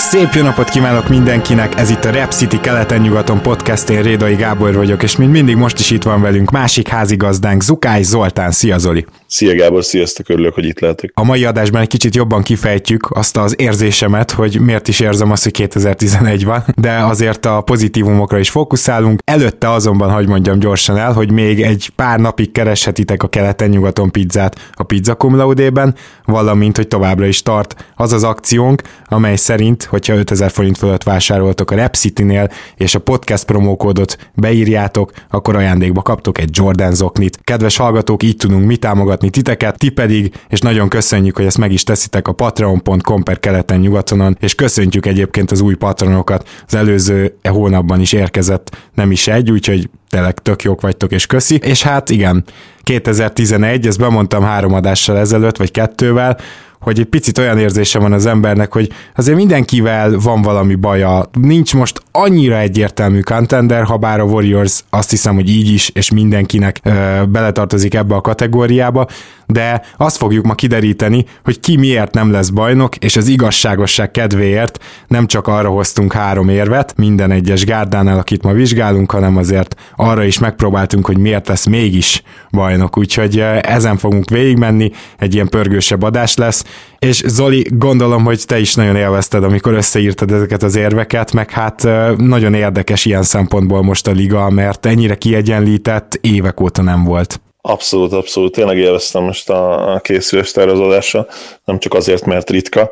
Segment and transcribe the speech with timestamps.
[0.00, 1.78] Szép jó napot kívánok mindenkinek!
[1.78, 5.78] Ez itt a Rap City keleten-nyugaton podcast, én Rédai Gábor vagyok, és mint mindig most
[5.78, 8.50] is itt van velünk másik házigazdánk, Zukály Zoltán.
[8.50, 9.06] Szia Zoli!
[9.26, 11.10] Szia Gábor, sziasztok, örülök, hogy itt lehetek.
[11.14, 15.42] A mai adásban egy kicsit jobban kifejtjük azt az érzésemet, hogy miért is érzem azt,
[15.42, 19.20] hogy 2011 van, de azért a pozitívumokra is fókuszálunk.
[19.24, 24.70] Előtte azonban, hogy mondjam gyorsan el, hogy még egy pár napig kereshetitek a keleten-nyugaton pizzát
[24.74, 25.94] a Pizza Cum Laude-ben,
[26.24, 31.70] valamint, hogy továbbra is tart az az akciónk, amely szerint, hogyha 5000 forint fölött vásároltok
[31.70, 37.38] a Rap City-nél, és a podcast promókódot beírjátok, akkor ajándékba kaptok egy Jordan zoknit.
[37.44, 41.72] Kedves hallgatók, így tudunk mi támogatni titeket, ti pedig, és nagyon köszönjük, hogy ezt meg
[41.72, 46.48] is teszitek a patreon.com per keleten nyugatonon, és köszöntjük egyébként az új patronokat.
[46.66, 51.58] Az előző hónapban is érkezett nem is egy, úgyhogy tényleg tök jók vagytok, és köszi.
[51.62, 52.44] És hát igen,
[52.82, 56.38] 2011, ezt bemondtam három adással ezelőtt, vagy kettővel,
[56.80, 61.24] hogy egy picit olyan érzése van az embernek, hogy azért mindenkivel van valami baja.
[61.40, 66.10] Nincs most annyira egyértelmű contender, ha bár a Warriors azt hiszem, hogy így is, és
[66.10, 69.06] mindenkinek ö, beletartozik ebbe a kategóriába,
[69.46, 74.78] de azt fogjuk ma kideríteni, hogy ki miért nem lesz bajnok, és az igazságosság kedvéért
[75.06, 80.24] nem csak arra hoztunk három érvet minden egyes gárdánál, akit ma vizsgálunk, hanem azért arra
[80.24, 86.36] is megpróbáltunk, hogy miért lesz mégis bajnok, úgyhogy ezen fogunk végigmenni, egy ilyen pörgősebb adás
[86.36, 86.64] lesz,
[86.98, 91.82] és Zoli, gondolom, hogy te is nagyon élvezted, amikor összeírtad ezeket az érveket, meg hát
[92.16, 97.40] nagyon érdekes ilyen szempontból most a liga, mert ennyire kiegyenlített évek óta nem volt.
[97.62, 98.52] Abszolút, abszolút.
[98.52, 101.26] Tényleg élveztem most a, a készülés terveződésre,
[101.64, 102.90] nem csak azért, mert ritka,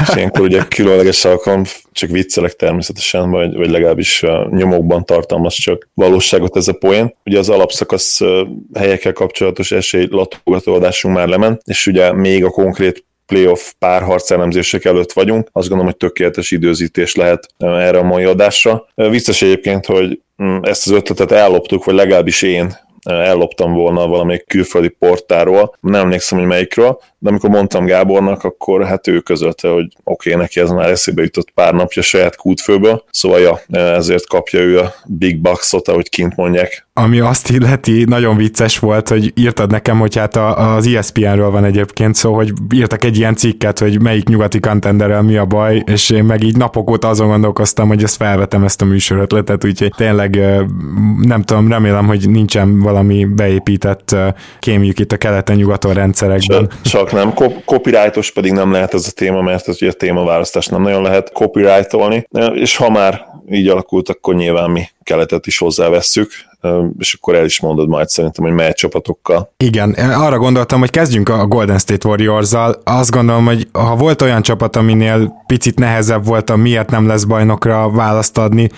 [0.00, 1.62] és ilyenkor ugye különleges alkalom,
[1.92, 7.14] csak viccelek természetesen, vagy, vagy legalábbis nyomokban tartalmaz csak valóságot ez a poén.
[7.24, 8.20] Ugye az alapszakasz
[8.74, 15.12] helyekkel kapcsolatos esély latolgató már lement, és ugye még a konkrét playoff párharc elemzések előtt
[15.12, 15.48] vagyunk.
[15.52, 18.86] Azt gondolom, hogy tökéletes időzítés lehet erre a mai adásra.
[18.94, 24.88] Vicces egyébként, hogy mm, ezt az ötletet elloptuk, vagy legalábbis én elloptam volna valamelyik külföldi
[24.88, 30.30] portáról, nem emlékszem, hogy melyikről, de amikor mondtam Gábornak, akkor hát ő közölte, hogy oké,
[30.32, 34.78] okay, neki ez már eszébe jutott pár napja saját kútfőből, szóval ja, ezért kapja ő
[34.78, 36.86] a Big Bucks-ot, ahogy kint mondják.
[36.92, 42.14] Ami azt illeti, nagyon vicces volt, hogy írtad nekem, hogy hát az ESPN-ről van egyébként
[42.14, 46.24] szó, hogy írtak egy ilyen cikket, hogy melyik nyugati contenderrel mi a baj, és én
[46.24, 50.40] meg így napok óta azon gondolkoztam, hogy ezt felvetem ezt a műsorötletet, úgyhogy tényleg
[51.20, 54.16] nem tudom, remélem, hogy nincsen valami beépített
[54.58, 56.68] kémjük itt a keleten-nyugaton rendszerekben.
[56.82, 57.34] Csak csak nem.
[57.64, 62.26] Copyrightos pedig nem lehet ez a téma, mert ez ugye témaválasztás nem nagyon lehet copyrightolni,
[62.52, 66.30] és ha már így alakult, akkor nyilván mi keletet is hozzávesszük,
[66.98, 69.52] és akkor el is mondod majd szerintem, hogy mely csapatokkal.
[69.56, 72.80] Igen, arra gondoltam, hogy kezdjünk a Golden State Warriors-zal.
[72.84, 77.24] Azt gondolom, hogy ha volt olyan csapat, aminél picit nehezebb volt a miért nem lesz
[77.24, 78.70] bajnokra választ adni,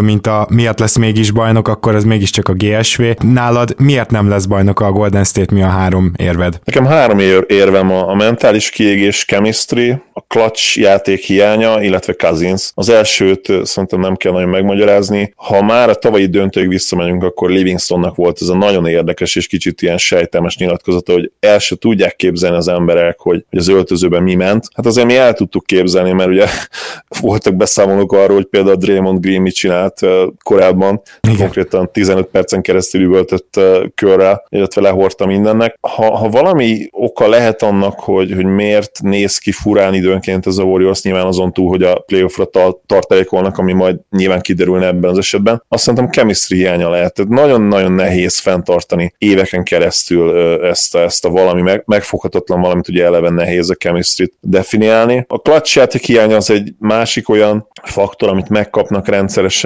[0.00, 3.02] mint a miért lesz mégis bajnok, akkor ez mégiscsak a GSV.
[3.18, 6.60] Nálad miért nem lesz bajnok a Golden State, mi a három érved?
[6.64, 12.70] Nekem három érvem a, a mentális kiégés, chemistry, a clutch játék hiánya, illetve Cousins.
[12.74, 15.32] Az elsőt szerintem nem kell nagyon megmagyarázni.
[15.36, 19.82] Ha már a tavalyi döntőig visszamegyünk, akkor Livingstonnak volt ez a nagyon érdekes és kicsit
[19.82, 24.34] ilyen sejtelmes nyilatkozata, hogy el se tudják képzelni az emberek, hogy, hogy az öltözőben mi
[24.34, 24.68] ment.
[24.74, 26.46] Hát azért mi el tudtuk képzelni, mert ugye
[27.20, 30.00] voltak beszámolók arról, hogy például Draymond Green mit csinált
[30.42, 31.38] korábban, Igen.
[31.38, 33.60] konkrétan 15 percen keresztül üvöltött
[33.94, 35.78] körrel, illetve lehordta mindennek.
[35.80, 40.62] Ha, ha valami oka lehet annak, hogy, hogy miért néz ki furán időnként ez a
[40.62, 42.48] Warriors, nyilván azon túl, hogy a playoffra
[42.86, 47.14] tartalékolnak, ami majd nyilván kiderülne ebben az esetben, azt szerintem chemistry hiánya lehet.
[47.14, 53.30] Tehát nagyon-nagyon nehéz fenntartani éveken keresztül ezt, ezt a valami meg, megfoghatatlan valamit, ugye eleve
[53.30, 55.24] nehéz a chemistry definiálni.
[55.28, 59.57] A clutch játék hiánya az egy másik olyan faktor, amit megkapnak rendszeresen.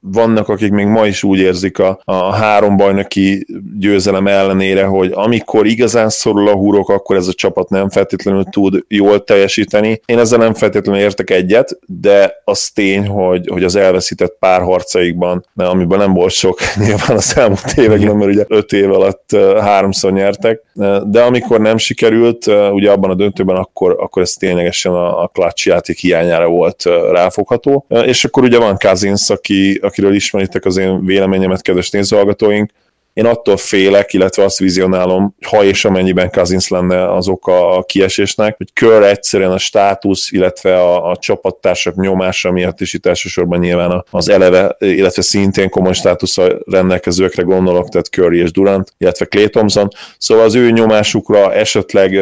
[0.00, 3.46] Vannak, akik még ma is úgy érzik a, a három bajnoki
[3.78, 8.84] győzelem ellenére, hogy amikor igazán szorul a húrok, akkor ez a csapat nem feltétlenül tud
[8.88, 10.00] jól teljesíteni.
[10.04, 15.46] Én ezzel nem feltétlenül értek egyet, de az tény, hogy, hogy az elveszített pár harcaikban,
[15.54, 20.62] amiben nem volt sok nyilván az elmúlt években, mert ugye öt év alatt háromszor nyertek,
[21.04, 25.66] de amikor nem sikerült, ugye abban a döntőben, akkor, akkor ez ténylegesen a, a clutch
[25.66, 27.86] játék hiányára volt ráfogható.
[27.88, 32.70] És akkor ugye van Cousins, aki, akiről ismeritek az én véleményemet, kedves nézőhallgatóink,
[33.16, 38.56] Én attól félek, illetve azt vizionálom, ha és amennyiben Cousins lenne az oka a kiesésnek,
[38.56, 44.04] hogy kör egyszerűen a státusz, illetve a, a csapattársak nyomása miatt is itt elsősorban nyilván
[44.10, 49.88] az eleve, illetve szintén komoly státuszra rendelkezőkre gondolok, tehát Curry és Durant, illetve Clay Thompson.
[50.18, 52.20] Szóval az ő nyomásukra esetleg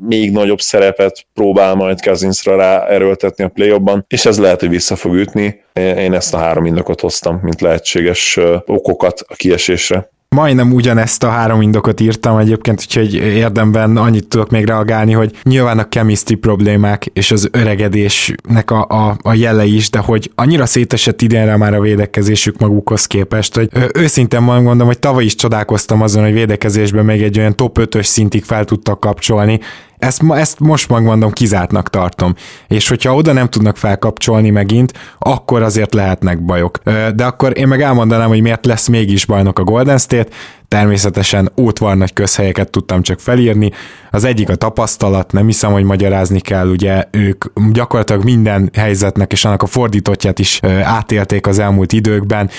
[0.00, 3.76] még nagyobb szerepet próbál majd Cousinsra rá erőltetni a play
[4.08, 5.64] és ez lehet, hogy vissza fog ütni.
[5.72, 10.08] Én ezt a három indokot hoztam, mint lehetséges okokat a kiesésre.
[10.36, 15.78] Majdnem ugyanezt a három indokot írtam egyébként, úgyhogy érdemben annyit tudok még reagálni, hogy nyilván
[15.78, 21.22] a chemistry problémák és az öregedésnek a, a, a jele is, de hogy annyira szétesett
[21.22, 26.32] idénre már a védekezésük magukhoz képest, hogy őszintén mondom, hogy tavaly is csodálkoztam azon, hogy
[26.32, 29.60] védekezésben még egy olyan top 5-ös szintig fel tudtak kapcsolni,
[29.98, 32.34] ezt, ezt most megmondom, kizártnak tartom.
[32.68, 36.78] És hogyha oda nem tudnak felkapcsolni megint, akkor azért lehetnek bajok.
[37.14, 40.30] De akkor én meg elmondanám, hogy miért lesz mégis bajnok a Golden State,
[40.68, 43.70] Természetesen ótvar nagy közhelyeket tudtam csak felírni.
[44.10, 49.44] Az egyik a tapasztalat, nem hiszem, hogy magyarázni kell, ugye ők gyakorlatilag minden helyzetnek és
[49.44, 52.50] annak a fordítottját is átélték az elmúlt időkben.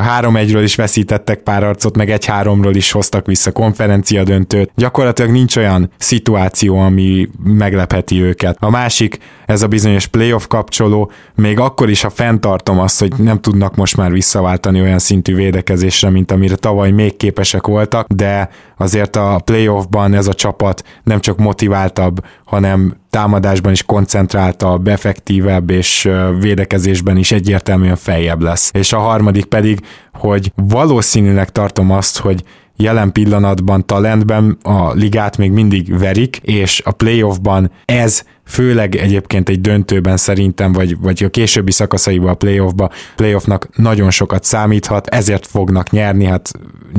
[0.00, 4.70] Három egyről is veszítettek pár arcot, meg egy háromról is hoztak vissza konferencia döntőt.
[4.76, 8.56] Gyakorlatilag nincs olyan szituáció, ami meglepheti őket.
[8.60, 13.40] A másik, ez a bizonyos playoff kapcsoló, még akkor is, ha fenntartom azt, hogy nem
[13.40, 18.48] tudnak most már visszaváltani olyan szintű védekezésre, mint amire tavaly még képes képesek voltak, de
[18.76, 26.08] azért a playoffban ez a csapat nem csak motiváltabb, hanem támadásban is koncentráltabb, effektívebb, és
[26.40, 28.70] védekezésben is egyértelműen feljebb lesz.
[28.72, 29.80] És a harmadik pedig,
[30.12, 32.44] hogy valószínűleg tartom azt, hogy
[32.76, 39.60] jelen pillanatban talentben a ligát még mindig verik, és a playoffban ez főleg egyébként egy
[39.60, 45.90] döntőben szerintem, vagy, vagy a későbbi szakaszaiban a playoffba, playoffnak nagyon sokat számíthat, ezért fognak
[45.90, 46.52] nyerni, hát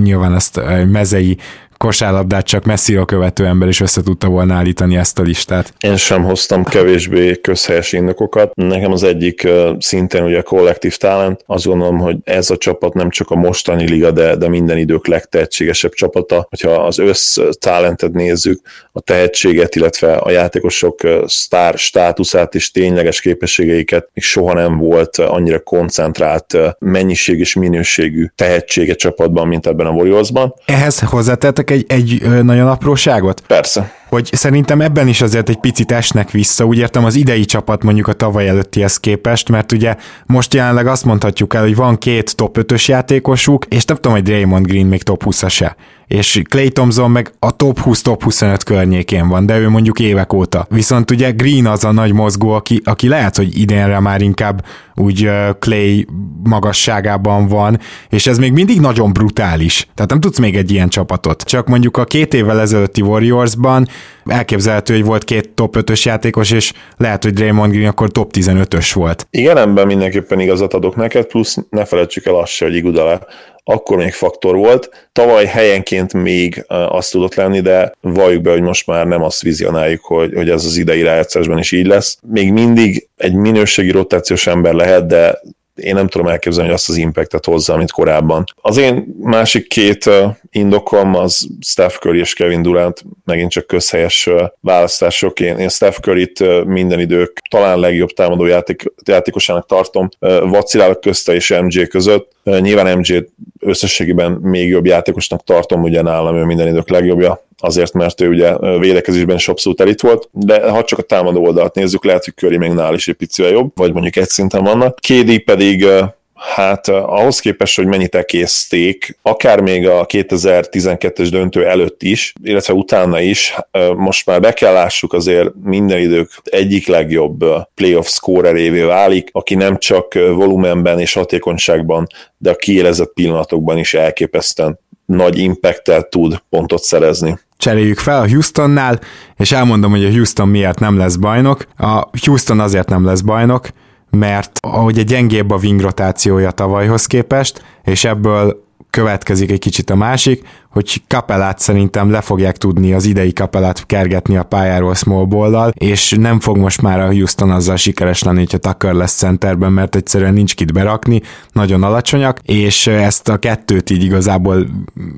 [0.04, 0.62] nyilván ezt
[0.92, 1.38] mezei
[1.77, 5.74] kosárlabdát csak messziről követő ember is össze tudta volna állítani ezt a listát.
[5.80, 8.56] Én sem hoztam kevésbé közhelyes indokokat.
[8.56, 9.48] Nekem az egyik
[9.80, 11.44] szintén ugye a kollektív talent.
[11.45, 15.07] Azt gondolom, hogy ez a csapat nem csak a mostani liga, de, de minden idők
[15.07, 16.48] legtehetségesebb csapata.
[16.50, 18.62] Hogyha az össz talentet nézzük,
[18.92, 25.60] a tehetséget, illetve a játékosok sztár státuszát és tényleges képességeiket még soha nem volt annyira
[25.60, 30.54] koncentrált mennyiség és minőségű tehetsége csapatban, mint ebben a Warriorsban.
[30.66, 33.41] Ehhez hozzátettek egy, egy nagyon apróságot?
[33.47, 33.94] Persze.
[34.09, 38.07] Hogy szerintem ebben is azért egy picit esnek vissza, úgy értem az idei csapat mondjuk
[38.07, 39.95] a tavaly előttihez képest, mert ugye
[40.25, 44.23] most jelenleg azt mondhatjuk el, hogy van két top 5-ös játékosuk, és nem tudom, hogy
[44.23, 45.75] Draymond Green még top 20 se
[46.07, 50.34] és Clay Thompson meg a top 20, top 25 környékén van, de ő mondjuk évek
[50.34, 50.66] óta.
[50.69, 54.66] Viszont ugye Green az a nagy mozgó, aki, aki lehet, hogy idénre már inkább
[54.96, 55.30] úgy
[55.60, 56.06] Clay
[56.44, 57.80] magasságában van,
[58.10, 59.88] és ez még mindig nagyon brutális.
[59.94, 61.44] Tehát nem tudsz még egy ilyen csapatot.
[61.44, 63.88] Csak mondjuk a két évvel ezelőtti Warriorsban
[64.25, 68.92] elképzelhető, hogy volt két top 5-ös játékos, és lehet, hogy Draymond Green akkor top 15-ös
[68.94, 69.28] volt.
[69.30, 73.19] Igen, ebben mindenképpen igazat adok neked, plusz ne felejtsük el azt se, hogy Igudala
[73.67, 75.09] akkor még faktor volt.
[75.12, 80.03] Tavaly helyenként még azt tudott lenni, de valljuk be, hogy most már nem azt vizionáljuk,
[80.03, 82.18] hogy, hogy ez az idei rájátszásban is így lesz.
[82.30, 85.42] Még mindig egy minőségi rotációs ember lehet, de
[85.75, 88.44] én nem tudom elképzelni, hogy azt az impactet hozza, amit korábban.
[88.56, 90.09] Az én másik két
[90.49, 95.40] indokom az Steph Curry és Kevin Durant, megint csak közhelyes választások.
[95.40, 100.09] Én, én Steph Curry-t minden idők talán legjobb támadó játék, játékosának tartom.
[100.42, 102.31] Vacilálok közte és MJ között.
[102.44, 103.18] Nyilván MJ
[103.66, 108.57] összességében még jobb játékosnak tartom, ugye nálam ő minden idők legjobbja, azért, mert ő ugye
[108.80, 112.57] védekezésben is abszolút elit volt, de ha csak a támadó oldalt nézzük, lehet, hogy Curry
[112.57, 114.95] még nál is egy picivel jobb, vagy mondjuk egy szinten vannak.
[114.95, 115.86] KD pedig
[116.35, 123.19] Hát ahhoz képest, hogy mennyit ekészték, akár még a 2012-es döntő előtt is, illetve utána
[123.19, 123.56] is,
[123.95, 129.77] most már be kell lássuk azért minden idők egyik legjobb playoff scorerévé válik, aki nem
[129.77, 137.39] csak volumenben és hatékonyságban, de a kiélezett pillanatokban is elképesztően nagy impacttel tud pontot szerezni
[137.57, 138.99] cseréljük fel a Houstonnál,
[139.37, 141.65] és elmondom, hogy a Houston miért nem lesz bajnok.
[141.77, 143.68] A Houston azért nem lesz bajnok,
[144.16, 149.95] mert ahogy egy gyengébb a wing rotációja tavalyhoz képest, és ebből következik egy kicsit a
[149.95, 155.71] másik, hogy kapelát szerintem le fogják tudni az idei kapelát kergetni a pályáról small ball
[155.73, 159.95] és nem fog most már a Houston azzal sikeres lenni, hogyha Tucker lesz centerben, mert
[159.95, 164.67] egyszerűen nincs kit berakni, nagyon alacsonyak, és ezt a kettőt így igazából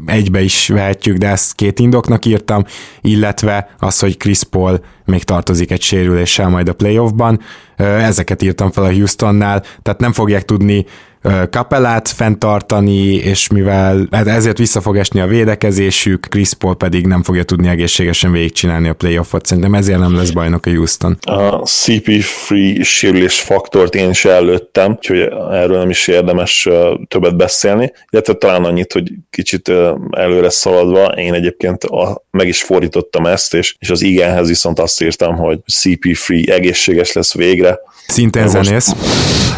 [0.06, 2.64] egybe is vehetjük, de ezt két indoknak írtam,
[3.02, 7.40] illetve az, hogy Chris Paul még tartozik egy sérüléssel majd a playoffban,
[7.78, 10.86] ezeket írtam fel a Houstonnál, tehát nem fogják tudni
[11.50, 17.24] kapelát fenntartani, és mivel hát ezért vissza fog esni a védekezésük, Chris Paul pedig nem
[17.24, 21.18] fogja tudni egészségesen végigcsinálni a playoffot, szerintem ezért nem lesz bajnok a Houston.
[21.22, 25.20] A CP3 sérülés faktort én is előttem, úgyhogy
[25.52, 26.68] erről nem is érdemes
[27.08, 29.72] többet beszélni, illetve talán annyit, hogy kicsit
[30.12, 35.02] előre szaladva, én egyébként a, meg is fordítottam ezt, és, és az igenhez viszont azt
[35.02, 38.94] írtam, hogy CP3 egészséges lesz végre, Szintén zenész.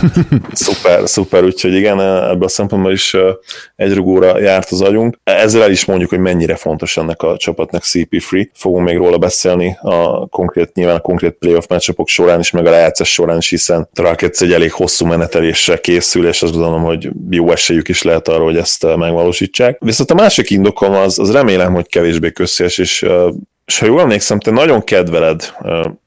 [0.52, 3.16] szuper, szuper, úgyhogy igen, ebből a szempontból is
[3.76, 5.20] egy rugóra járt az agyunk.
[5.24, 8.48] Ezzel el is mondjuk, hogy mennyire fontos ennek a csapatnak CP3.
[8.54, 12.70] Fogunk még róla beszélni a konkrét, nyilván a konkrét playoff meccsapok során is, meg a
[12.70, 17.52] lejátszás során is, hiszen Rockets egy elég hosszú menetelésre készül, és azt gondolom, hogy jó
[17.52, 19.78] esélyük is lehet arra, hogy ezt megvalósítsák.
[19.80, 23.06] Viszont a másik indokom az, az remélem, hogy kevésbé közszéles, és
[23.70, 25.54] és ha jól emlékszem, te nagyon kedveled,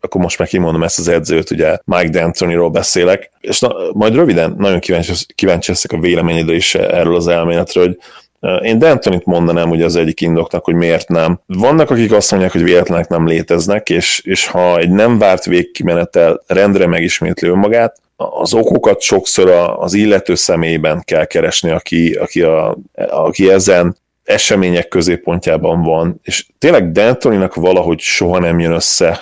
[0.00, 4.54] akkor most meg kimondom ezt az edzőt, ugye Mike D'Antoniról beszélek, és na, majd röviden
[4.59, 7.99] nagyon kíváncsi, kíváncsi leszek a véleményedre is erről az elméletről, hogy
[8.62, 11.40] én D'Antonit mondanám ugye az egyik indoknak, hogy miért nem.
[11.47, 16.42] Vannak, akik azt mondják, hogy véletlenek nem léteznek, és, és ha egy nem várt végkimenetel
[16.47, 22.76] rendre megismétli önmagát, az okokat sokszor az illető személyben kell keresni, aki, aki, a,
[23.11, 29.21] aki ezen események középpontjában van, és tényleg D'Antoninak valahogy soha nem jön össze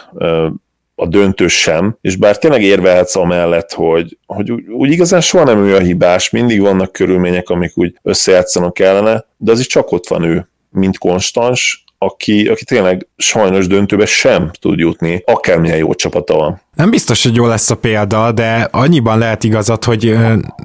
[0.95, 5.64] a döntő sem, és bár tényleg érvehetsz amellett, hogy, hogy úgy, úgy igazán soha nem
[5.64, 10.09] ő a hibás, mindig vannak körülmények, amik úgy összejátszanak kellene, de az is csak ott
[10.09, 16.35] van ő, mint konstans, aki, aki tényleg sajnos döntőbe sem tud jutni, akármilyen jó csapata
[16.35, 16.61] van.
[16.75, 20.16] Nem biztos, hogy jó lesz a példa, de annyiban lehet igazad, hogy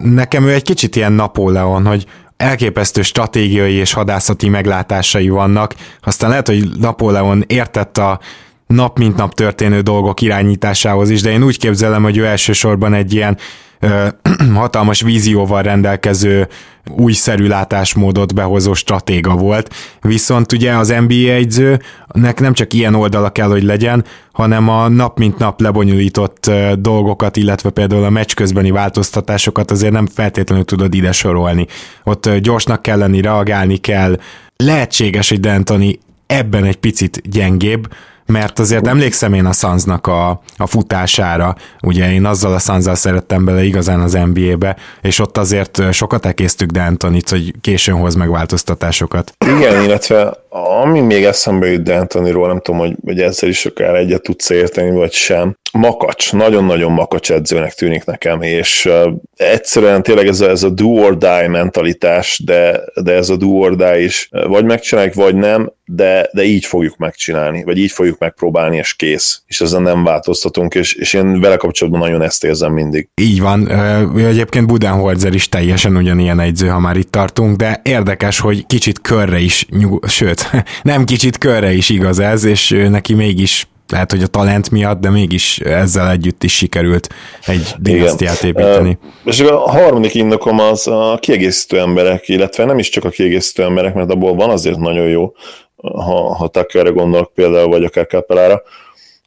[0.02, 2.06] nekem ő egy kicsit ilyen Napóleon, hogy
[2.38, 8.20] elképesztő stratégiai és hadászati meglátásai vannak, aztán lehet, hogy Napóleon értett a
[8.68, 13.14] nap mint nap történő dolgok irányításához is, de én úgy képzelem, hogy ő elsősorban egy
[13.14, 13.38] ilyen
[14.54, 16.48] hatalmas vízióval rendelkező
[16.90, 19.74] újszerű látásmódot behozó stratéga volt.
[20.02, 25.18] Viszont ugye az NBA egyzőnek nem csak ilyen oldala kell, hogy legyen, hanem a nap
[25.18, 31.12] mint nap lebonyolított dolgokat, illetve például a meccs közbeni változtatásokat azért nem feltétlenül tudod ide
[31.12, 31.68] sorolni.
[32.04, 34.20] Ott gyorsnak kell lenni, reagálni kell.
[34.56, 35.96] Lehetséges, hogy D'Antoni
[36.28, 37.88] ebben egy picit gyengébb,
[38.26, 43.46] mert azért emlékszem én a Sanznak a, a futására, ugye én azzal a Sanzal szerettem
[43.46, 49.32] bele igazán az NBA-be, és ott azért sokat ekésztük D'Antonit, hogy későn hoz megváltoztatásokat.
[49.58, 54.22] Igen, illetve ami még eszembe jut D'Antoniról, nem tudom, hogy, hogy ezzel is akár egyet
[54.22, 55.58] tudsz érteni, vagy sem.
[55.72, 60.88] Makacs, nagyon-nagyon makacs edzőnek tűnik nekem, és uh, egyszerűen tényleg ez a, ez a do
[60.88, 65.72] or die mentalitás, de, de ez a do or die is vagy megcsináljuk, vagy nem,
[65.86, 69.42] de, de így fogjuk megcsinálni, vagy így fogjuk megpróbálni, és kész.
[69.48, 73.10] És ezen nem változtatunk, és, és én vele kapcsolatban nagyon ezt érzem mindig.
[73.22, 73.62] Így van.
[73.62, 79.02] Uh, egyébként Budenholzer is teljesen ugyanilyen egyző, ha már itt tartunk, de érdekes, hogy kicsit
[79.02, 80.45] körre is, nyug- sőt,
[80.84, 85.10] nem kicsit körre is igaz ez, és neki mégis lehet, hogy a talent miatt, de
[85.10, 87.08] mégis ezzel együtt is sikerült
[87.46, 88.98] egy dinasztiát építeni.
[89.24, 93.94] És a harmadik indokom az a kiegészítő emberek, illetve nem is csak a kiegészítő emberek,
[93.94, 95.34] mert abból van azért nagyon jó,
[95.76, 98.62] ha, ha Tuckerre gondolok például, vagy akár Kapelára,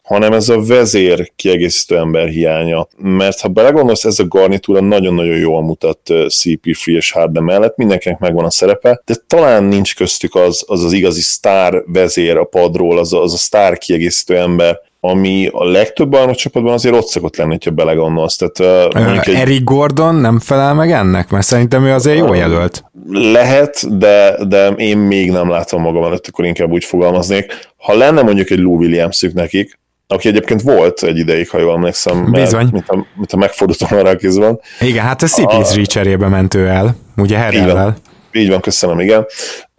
[0.08, 2.86] hanem ez a vezér kiegészítő ember hiánya.
[2.96, 8.44] Mert ha belegondolsz, ez a garnitúra nagyon-nagyon jól mutat CP3 és Harden mellett, mindenkinek megvan
[8.44, 13.12] a szerepe, de talán nincs köztük az az, az igazi sztár vezér a padról, az
[13.12, 17.70] a, az a sztár kiegészítő ember, ami a legtöbb csapatban azért ott szokott lenni, ha
[17.70, 18.36] belegondolsz.
[18.36, 19.34] Tehát, uh, egy...
[19.34, 21.30] Eric Gordon nem felel meg ennek?
[21.30, 22.84] Mert szerintem ő azért jó jelölt.
[23.10, 27.72] Lehet, de, de én még nem látom magam előtt, akkor inkább úgy fogalmaznék.
[27.76, 29.78] Ha lenne mondjuk egy Lou Williamsük nekik,
[30.14, 32.68] aki egyébként volt egy ideig, ha jól emlékszem, Bizony.
[32.72, 33.78] mint a, mint a megfordult
[34.36, 34.60] van.
[34.80, 37.96] Igen, hát a CP3 cserébe mentő el, ugye Herrellel.
[38.32, 39.26] Így van, köszönöm, igen.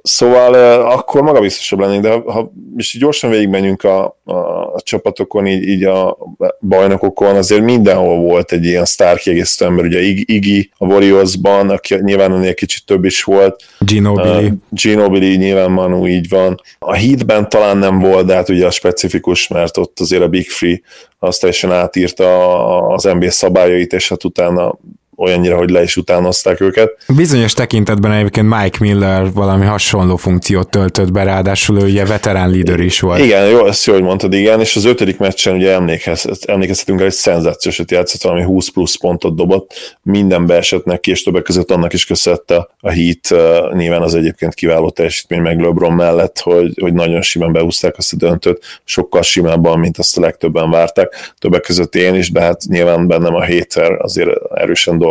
[0.01, 0.53] Szóval
[0.91, 4.33] akkor magabiztosabb lennénk, de ha, is gyorsan végigmenjünk a, a,
[4.73, 6.17] a csapatokon, így, így a
[6.59, 12.33] bajnokokon, azért mindenhol volt egy ilyen sztár kiegészítő ember, ugye Iggy a Warriorsban, aki nyilván
[12.33, 13.63] ennél kicsit több is volt.
[13.79, 14.45] Ginobili.
[14.45, 16.61] Uh, Ginobili nyilván Manu így van.
[16.79, 20.49] A Heatben talán nem volt, de hát ugye a specifikus, mert ott azért a Big
[20.49, 20.81] Free
[21.19, 24.77] azt teljesen átírta az NBA szabályait, és hát utána
[25.19, 26.97] olyannyira, hogy le is utánozták őket.
[27.15, 32.79] Bizonyos tekintetben egyébként Mike Miller valami hasonló funkciót töltött be, ráadásul ő ugye veterán líder
[32.79, 33.19] is volt.
[33.19, 37.05] Igen, jó, ezt jó, hogy mondtad, igen, és az ötödik meccsen ugye emlékez, emlékezhetünk el,
[37.05, 41.93] hogy szenzációsat játszott, valami 20 plusz pontot dobott, minden beesett neki, és többek között annak
[41.93, 46.93] is köszönte a Heat, uh, nyilván az egyébként kiváló teljesítmény meg LeBron mellett, hogy, hogy
[46.93, 51.95] nagyon simán beúzták azt a döntőt, sokkal simábban, mint azt a legtöbben várták, többek között
[51.95, 55.07] én is, de hát nyilván bennem a héter azért erősen dolgozott.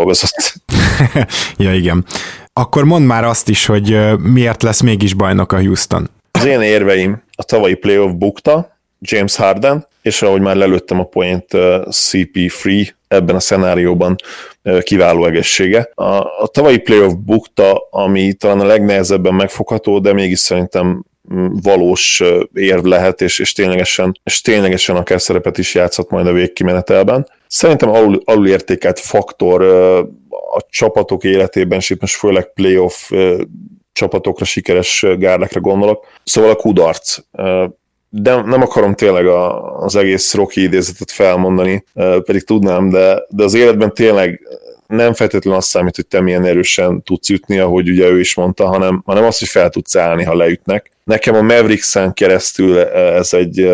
[1.56, 2.04] ja, igen.
[2.52, 6.10] Akkor mondd már azt is, hogy miért lesz mégis bajnok a Houston.
[6.30, 11.46] Az én érveim a tavalyi playoff bukta, James Harden, és ahogy már lelőttem a point
[11.90, 14.16] CP3 ebben a szenárióban
[14.80, 15.90] kiváló egészsége.
[15.94, 16.04] A,
[16.42, 21.04] a tavalyi playoff bukta, ami talán a legnehezebben megfogható, de mégis szerintem
[21.62, 27.28] valós érv lehet, és, és, ténylegesen, és ténylegesen akár szerepet is játszott majd a végkimenetelben.
[27.48, 29.62] Szerintem alul, alulértékelt faktor
[30.30, 33.10] a csapatok életében, és itt most főleg playoff
[33.92, 36.06] csapatokra, sikeres gárdákra gondolok.
[36.24, 37.18] Szóval a kudarc.
[38.10, 39.26] De nem akarom tényleg
[39.78, 41.84] az egész Rocky idézetet felmondani,
[42.24, 44.48] pedig tudnám, de, de az életben tényleg
[44.86, 48.66] nem feltétlenül azt számít, hogy te milyen erősen tudsz ütni, ahogy ugye ő is mondta,
[48.66, 50.90] hanem, hanem azt, hogy fel tudsz állni, ha leütnek.
[51.04, 53.70] Nekem a Mavericks-en keresztül ez egy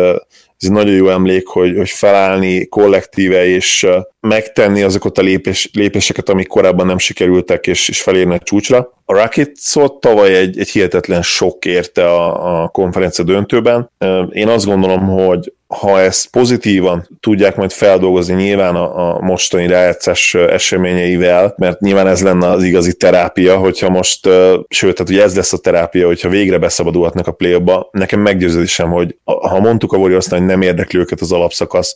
[0.57, 3.87] ez egy nagyon jó emlék, hogy, hogy felállni kollektíve és
[4.19, 8.94] megtenni azokat a lépés, lépéseket, amik korábban nem sikerültek, és, és felérni a csúcsra.
[9.07, 13.91] A Rockets-ot tavaly egy, egy hihetetlen sok érte a, a konferencia döntőben.
[14.29, 20.33] Én azt gondolom, hogy ha ezt pozitívan tudják majd feldolgozni nyilván a, a mostani rájátszás
[20.33, 24.29] eseményeivel, mert nyilván ez lenne az igazi terápia, hogyha most,
[24.67, 29.17] sőt, tehát ugye ez lesz a terápia, hogyha végre beszabadulhatnak a play nekem meggyőződésem, hogy
[29.23, 31.95] ha mondtuk a Warriorsnál, hogy nem érdekli őket az alapszakasz,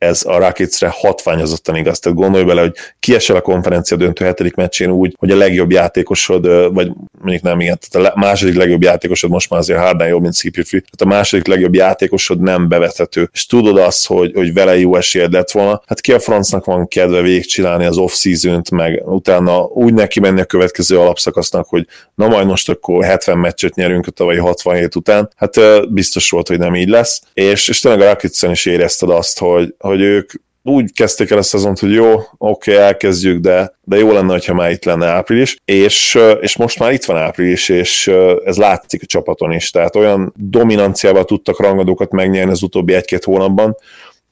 [0.00, 1.98] ez a Rocketsre hatványozottan igaz.
[1.98, 6.72] Tehát gondolj bele, hogy kiesel a konferencia döntő hetedik meccsén úgy, hogy a legjobb játékosod,
[6.74, 10.34] vagy mondjuk nem igen, tehát a második legjobb játékosod most már azért Harden jobb, mint
[10.36, 13.30] CP3, tehát a második legjobb játékosod nem bevethető.
[13.32, 16.88] És tudod azt, hogy, hogy vele jó esélyed lett volna, hát ki a francnak van
[16.88, 22.46] kedve végigcsinálni az off-season-t, meg utána úgy neki menni a következő alapszakasznak, hogy na majd
[22.46, 25.56] most akkor 70 meccset nyerünk a tavalyi 67 után, hát
[25.92, 29.74] biztos volt, hogy nem így lesz, és, és tényleg a Rocketsen is érezted azt, hogy,
[29.90, 30.32] hogy ők
[30.62, 34.54] úgy kezdték el a szezont, hogy jó, oké, okay, elkezdjük, de, de jó lenne, ha
[34.54, 38.10] már itt lenne április, és, és most már itt van április, és
[38.44, 43.76] ez látszik a csapaton is, tehát olyan dominanciával tudtak rangadókat megnyerni az utóbbi egy-két hónapban,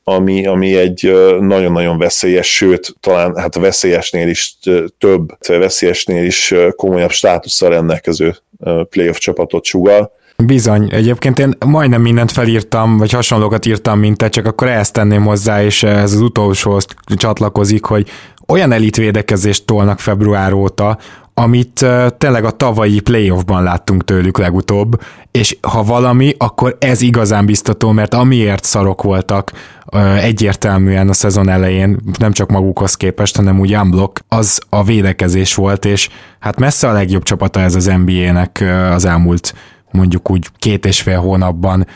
[0.05, 4.59] ami, ami egy nagyon-nagyon veszélyes, sőt, talán hát veszélyesnél is
[4.99, 8.37] több, veszélyesnél is komolyabb státusszal rendelkező
[8.89, 14.47] playoff csapatot sugal Bizony, egyébként én majdnem mindent felírtam, vagy hasonlókat írtam, mint te, csak
[14.47, 18.11] akkor ezt tenném hozzá, és ez az utolsóhoz csatlakozik, hogy
[18.47, 20.99] olyan elitvédekezést tolnak február óta,
[21.35, 21.87] amit
[22.19, 28.15] tényleg a tavalyi playoffban láttunk tőlük legutóbb, és ha valami, akkor ez igazán biztató, mert
[28.15, 29.53] amiért szarok voltak
[30.21, 35.85] egyértelműen a szezon elején, nem csak magukhoz képest, hanem úgy unblock, az a védekezés volt,
[35.85, 39.55] és hát messze a legjobb csapata ez az NBA-nek az elmúlt
[39.91, 41.87] mondjuk úgy két és fél hónapban,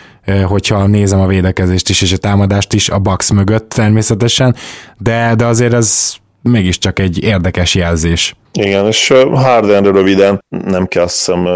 [0.45, 4.57] hogyha nézem a védekezést is és a támadást is a Bucks mögött természetesen,
[4.99, 8.37] de, de azért ez mégiscsak egy érdekes jelzés.
[8.53, 11.49] Igen, és Hardenre röviden nem kell azt hiszem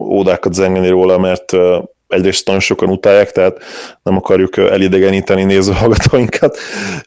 [0.00, 1.52] ódákat zengeni róla, mert
[2.10, 3.58] egyrészt nagyon sokan utálják, tehát
[4.02, 6.58] nem akarjuk elidegeníteni nézőhallgatóinkat,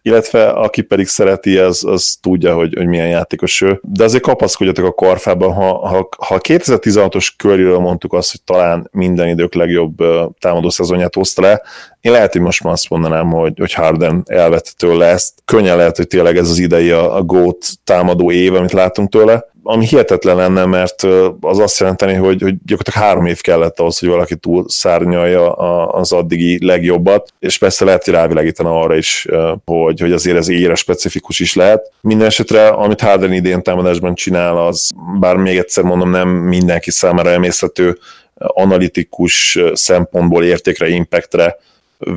[0.02, 3.80] illetve aki pedig szereti, az, az tudja, hogy, hogy milyen játékos ő.
[3.82, 8.90] De azért kapaszkodjatok a korfában, ha, ha, ha a 2016-os köréről mondtuk azt, hogy talán
[8.92, 9.96] minden idők legjobb
[10.40, 11.62] támadó szezonját hozta le,
[12.04, 15.34] én lehet, hogy most már azt mondanám, hogy, hogy Harden elvette tőle ezt.
[15.46, 19.46] Könnyen lehet, hogy tényleg ez az idei a, a GOAT támadó év, amit látunk tőle,
[19.64, 21.04] ami hihetetlen lenne, mert
[21.42, 25.54] az azt jelenteni, hogy, hogy gyakorlatilag három év kellett ahhoz, hogy valaki túl szárnyalja
[25.86, 29.28] az addigi legjobbat, és persze lehet, hogy rávilágítana arra is,
[29.66, 31.92] hogy, hogy azért ez éres specifikus is lehet.
[32.02, 32.32] Minden
[32.72, 37.98] amit Harden idén támadásban csinál, az bár még egyszer mondom, nem mindenki számára emészhető,
[38.36, 41.58] analitikus szempontból értékre, impactre,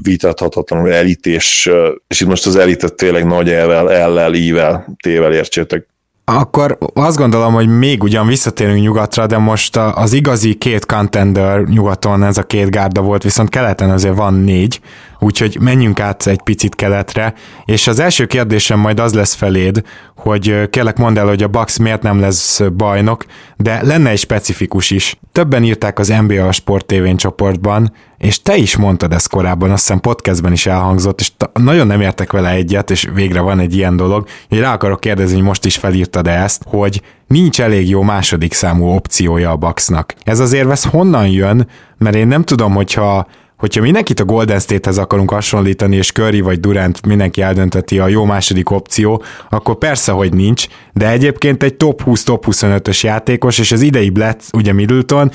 [0.02, 1.70] vitathatatlanul elit, és,
[2.08, 5.86] és itt most az elitet tényleg nagy elvel, ellel, ível, tével értsétek.
[6.32, 12.22] Akkor azt gondolom, hogy még ugyan visszatérünk nyugatra, de most az igazi két contender nyugaton
[12.22, 14.80] ez a két gárda volt, viszont keleten azért van négy,
[15.18, 19.82] úgyhogy menjünk át egy picit keletre, és az első kérdésem majd az lesz feléd,
[20.16, 23.24] hogy kérlek mondd el, hogy a Bucks miért nem lesz bajnok,
[23.56, 25.18] de lenne egy specifikus is.
[25.32, 30.00] Többen írták az NBA Sport TV csoportban, és te is mondtad ezt korábban, azt hiszem
[30.00, 34.26] podcastben is elhangzott, és nagyon nem értek vele egyet, és végre van egy ilyen dolog,
[34.48, 38.86] hogy rá akarok kérdezni, hogy most is felírtad ezt, hogy nincs elég jó második számú
[38.86, 40.14] opciója a Bucksnak.
[40.22, 44.98] Ez az érvesz honnan jön, mert én nem tudom, hogyha hogyha mindenkit a Golden State-hez
[44.98, 50.32] akarunk hasonlítani, és Curry vagy Durant mindenki eldönteti a jó második opció, akkor persze, hogy
[50.32, 55.30] nincs, de egyébként egy top 20, top 25-ös játékos, és az idei Blatt, ugye Middleton,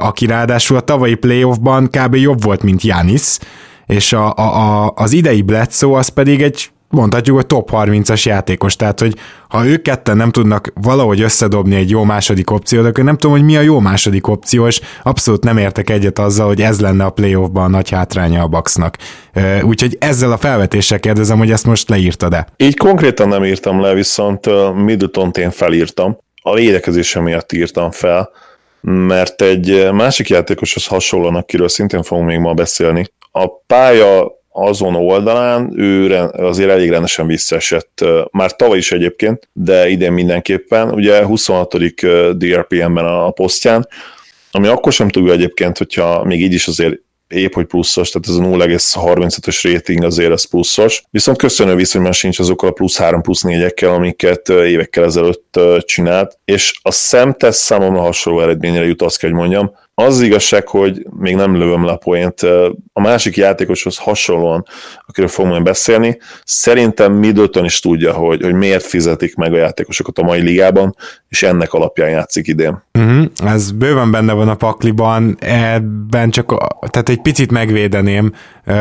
[0.00, 2.14] aki ráadásul a tavalyi playoffban kb.
[2.14, 3.38] jobb volt, mint Janis,
[3.86, 8.76] és a, a, a, az idei Bledsoe az pedig egy mondhatjuk, hogy top 30-as játékos,
[8.76, 9.14] tehát hogy
[9.48, 13.44] ha ők ketten nem tudnak valahogy összedobni egy jó második opciót, akkor nem tudom, hogy
[13.44, 17.10] mi a jó második opció, és abszolút nem értek egyet azzal, hogy ez lenne a
[17.10, 18.96] playoffban a nagy hátránya a Bucksnak.
[19.62, 22.46] Úgyhogy ezzel a felvetéssel kérdezem, hogy ezt most leírtad-e?
[22.56, 26.18] Így konkrétan nem írtam le, viszont middleton én felírtam.
[26.42, 28.30] A védekezése miatt írtam fel,
[28.80, 33.06] mert egy másik játékoshoz hasonlóan, akiről szintén fogunk még ma beszélni.
[33.30, 40.12] A pálya azon oldalán ő azért elég rendesen visszaesett, már tavaly is egyébként, de idén
[40.12, 41.76] mindenképpen, ugye 26.
[42.36, 43.88] DRPM-ben a posztján,
[44.50, 48.46] ami akkor sem túl egyébként, hogyha még így is azért épp hogy pluszos, tehát ez
[48.46, 53.42] a 0,35-ös rating azért az pluszos, viszont köszönő viszonyban sincs azokkal a plusz 3 plusz
[53.44, 59.38] 4-ekkel, amiket évekkel ezelőtt csinált, és a szemtesz számomra hasonló eredményre jut, azt kell, hogy
[59.38, 62.42] mondjam, az igazság, hogy még nem lövöm le a poént.
[62.92, 64.66] A másik játékoshoz hasonlóan,
[65.06, 70.18] akiről fogom majd beszélni, szerintem Middleton is tudja, hogy, hogy miért fizetik meg a játékosokat
[70.18, 70.96] a mai ligában,
[71.28, 72.82] és ennek alapján játszik idén.
[72.98, 73.24] Uh-huh.
[73.44, 76.54] Ez bőven benne van a pakliban, ebben csak
[76.90, 78.32] tehát egy picit megvédeném,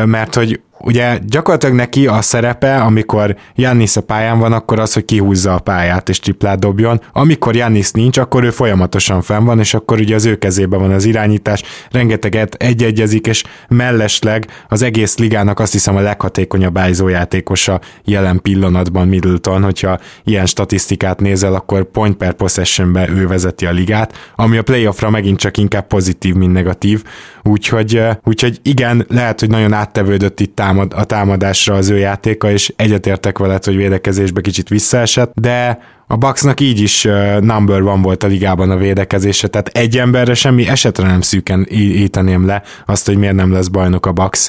[0.05, 5.05] mert hogy ugye gyakorlatilag neki a szerepe, amikor Jannis a pályán van, akkor az, hogy
[5.05, 7.01] kihúzza a pályát és triplát dobjon.
[7.13, 10.91] Amikor Jannis nincs, akkor ő folyamatosan fenn van, és akkor ugye az ő kezében van
[10.91, 18.41] az irányítás, rengeteget egyegyezik, és mellesleg az egész ligának azt hiszem a leghatékonyabb játékosa jelen
[18.41, 24.57] pillanatban Middleton, hogyha ilyen statisztikát nézel, akkor point per possessionbe ő vezeti a ligát, ami
[24.57, 27.03] a playoffra megint csak inkább pozitív, mint negatív,
[27.43, 32.73] úgyhogy, úgyhogy igen, lehet, hogy nagyon áttevődött itt támad, a támadásra az ő játéka, és
[32.75, 35.79] egyetértek veled, hogy védekezésbe kicsit visszaesett, de
[36.13, 37.07] a Bucksnak így is
[37.39, 42.45] number van volt a ligában a védekezése, tehát egy emberre semmi esetre nem szűken íteném
[42.45, 44.47] le azt, hogy miért nem lesz bajnok a Bucks,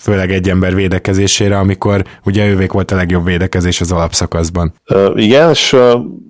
[0.00, 4.74] főleg egy ember védekezésére, amikor ugye ővék volt a legjobb védekezés az alapszakaszban.
[5.14, 5.76] Igen, és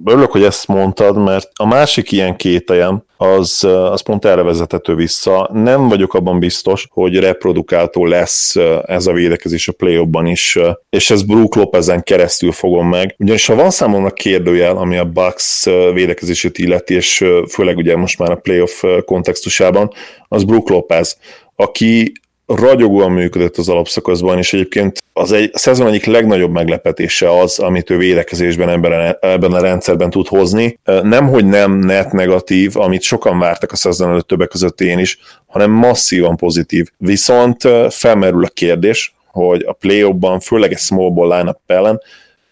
[0.05, 5.51] örülök, hogy ezt mondtad, mert a másik ilyen kételjem, az, az pont erre vezethető vissza.
[5.53, 10.59] Nem vagyok abban biztos, hogy reprodukáltó lesz ez a védekezés a play is,
[10.91, 13.15] és ez Brook Lopezen keresztül fogom meg.
[13.19, 18.31] Ugyanis ha van számomra kérdőjel, ami a Bucks védekezését illeti, és főleg ugye most már
[18.31, 19.91] a playoff kontextusában,
[20.29, 21.19] az Brook Lopez,
[21.57, 22.13] aki
[22.47, 27.91] ragyogóan működött az alapszakaszban, és egyébként az egy a szezon egyik legnagyobb meglepetése az, amit
[27.91, 30.79] ő védekezésben ebben a, ebben a rendszerben tud hozni.
[30.85, 35.19] Nem, hogy nem net negatív, amit sokan vártak a szezon előtt többek között én is,
[35.47, 36.87] hanem masszívan pozitív.
[36.97, 42.01] Viszont felmerül a kérdés, hogy a play főleg egy small ball line ellen,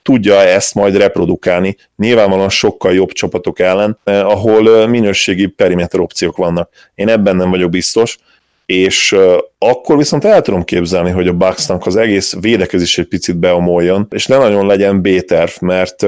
[0.07, 6.71] tudja ezt majd reprodukálni, nyilvánvalóan sokkal jobb csapatok ellen, ahol minőségi perimeter opciók vannak.
[6.95, 8.19] Én ebben nem vagyok biztos,
[8.67, 9.17] és
[9.59, 14.27] akkor viszont el tudom képzelni, hogy a Bucksnak az egész védekezés egy picit beomoljon, és
[14.27, 16.03] ne nagyon legyen B-terv, mert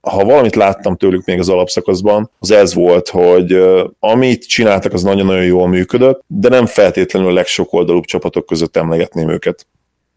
[0.00, 3.62] ha valamit láttam tőlük még az alapszakaszban, az ez volt, hogy
[3.98, 9.28] amit csináltak, az nagyon-nagyon jól működött, de nem feltétlenül a legsok oldalúbb csapatok között emlegetném
[9.30, 9.66] őket.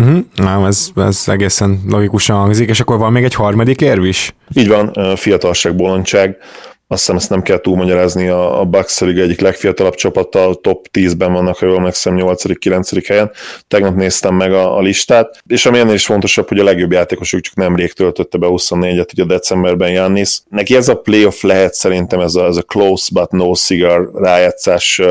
[0.03, 0.25] Uh-huh.
[0.35, 4.35] Nem, ez, ez egészen logikusan hangzik, és akkor van még egy harmadik érv is?
[4.53, 6.37] Így van, fiatalság, bolondság
[6.89, 11.33] azt hiszem ezt nem kell túlmagyarázni, a, a Bucks Liga egyik legfiatalabb csapata, top 10-ben
[11.33, 13.03] vannak, ha jól megszem 8.-9.
[13.07, 13.31] helyen.
[13.67, 17.41] Tegnap néztem meg a, a listát, és ami ennél is fontosabb, hogy a legjobb játékosuk
[17.41, 20.39] csak nemrég töltötte be 24-et, ugye decemberben Jannis.
[20.49, 25.01] Neki ez a playoff lehet szerintem, ez a, ez a close but no cigar rájátszás,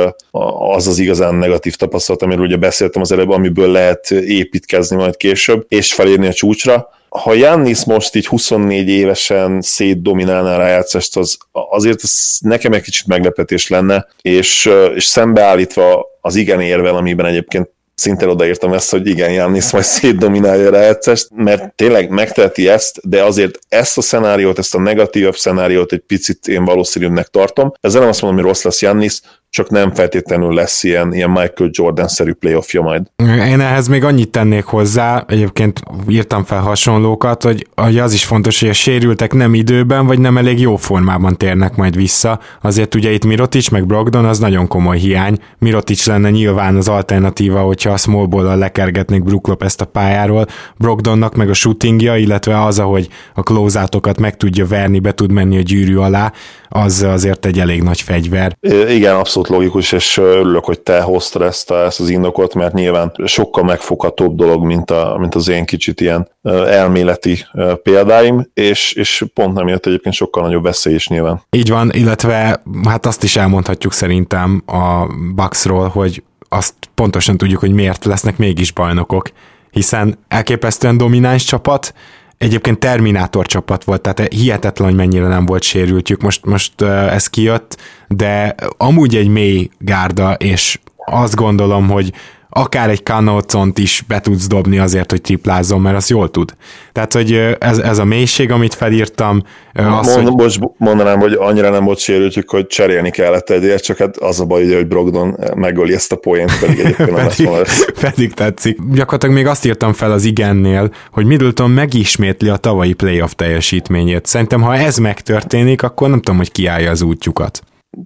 [0.70, 5.64] az az igazán negatív tapasztalat, amiről ugye beszéltem az előbb, amiből lehet építkezni majd később,
[5.68, 12.02] és felérni a csúcsra ha Jannis most így 24 évesen szétdominálná a rájátszást, az azért
[12.02, 18.28] az nekem egy kicsit meglepetés lenne, és, és szembeállítva az igen érvel, amiben egyébként szinte
[18.28, 23.58] odaírtam ezt, hogy igen, Jannis majd szétdominálja a rájátszást, mert tényleg megteheti ezt, de azért
[23.68, 27.72] ezt a szenáriót, ezt a negatívabb szenáriót egy picit én valószínűbbnek tartom.
[27.80, 31.70] Ezzel nem azt mondom, hogy rossz lesz Jannis, csak nem feltétlenül lesz ilyen, ilyen Michael
[31.70, 33.02] Jordan-szerű playoffja majd.
[33.46, 38.60] Én ehhez még annyit tennék hozzá, egyébként írtam fel hasonlókat, hogy, hogy az is fontos,
[38.60, 42.40] hogy a sérültek nem időben, vagy nem elég jó formában térnek majd vissza.
[42.62, 45.38] Azért ugye itt Mirotic meg Brogdon az nagyon komoly hiány.
[45.58, 50.46] Mirotic lenne nyilván az alternatíva, hogyha a small ball lekergetnék Brook ezt a pályáról.
[50.78, 55.56] Brogdonnak meg a shootingja, illetve az, ahogy a close meg tudja verni, be tud menni
[55.56, 56.32] a gyűrű alá,
[56.68, 58.56] az azért egy elég nagy fegyver.
[58.88, 63.12] Igen, abszolút logikus, és örülök, hogy te hoztad ezt, a, ezt az indokot, mert nyilván
[63.24, 66.28] sokkal megfoghatóbb dolog, mint, a, mint az én kicsit ilyen
[66.66, 67.46] elméleti
[67.82, 71.42] példáim, és, és pont nem jött egyébként sokkal nagyobb veszély is nyilván.
[71.50, 77.72] Így van, illetve hát azt is elmondhatjuk szerintem a Bucksról, hogy azt pontosan tudjuk, hogy
[77.72, 79.30] miért lesznek mégis bajnokok,
[79.70, 81.94] hiszen elképesztően domináns csapat,
[82.38, 86.22] Egyébként Terminátor csapat volt, tehát hihetetlen, hogy mennyire nem volt sérültjük.
[86.22, 87.76] Most, most ez kijött,
[88.08, 92.12] de amúgy egy mély gárda, és azt gondolom, hogy
[92.48, 96.54] akár egy kanócont is be tudsz dobni azért, hogy triplázzon, mert azt jól tud.
[96.92, 100.36] Tehát, hogy ez, ez a mélység, amit felírtam, az, Mond, hogy...
[100.36, 104.44] Bocs, mondanám, hogy annyira nem volt sérültjük, hogy cserélni kellett egyért, csak hát az a
[104.44, 108.78] baj, hogy Brogdon megöli ezt a poént, pedig egyébként nem pedig, lesz pedig tetszik.
[108.92, 114.26] Gyakorlatilag még azt írtam fel az igennél, hogy Middleton megismétli a tavalyi playoff teljesítményét.
[114.26, 117.62] Szerintem, ha ez megtörténik, akkor nem tudom, hogy kiállja az útjukat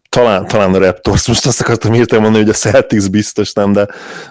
[0.08, 3.88] talán, talán a Raptors, most azt akartam hirtelen mondani, hogy a Celtics biztos nem, de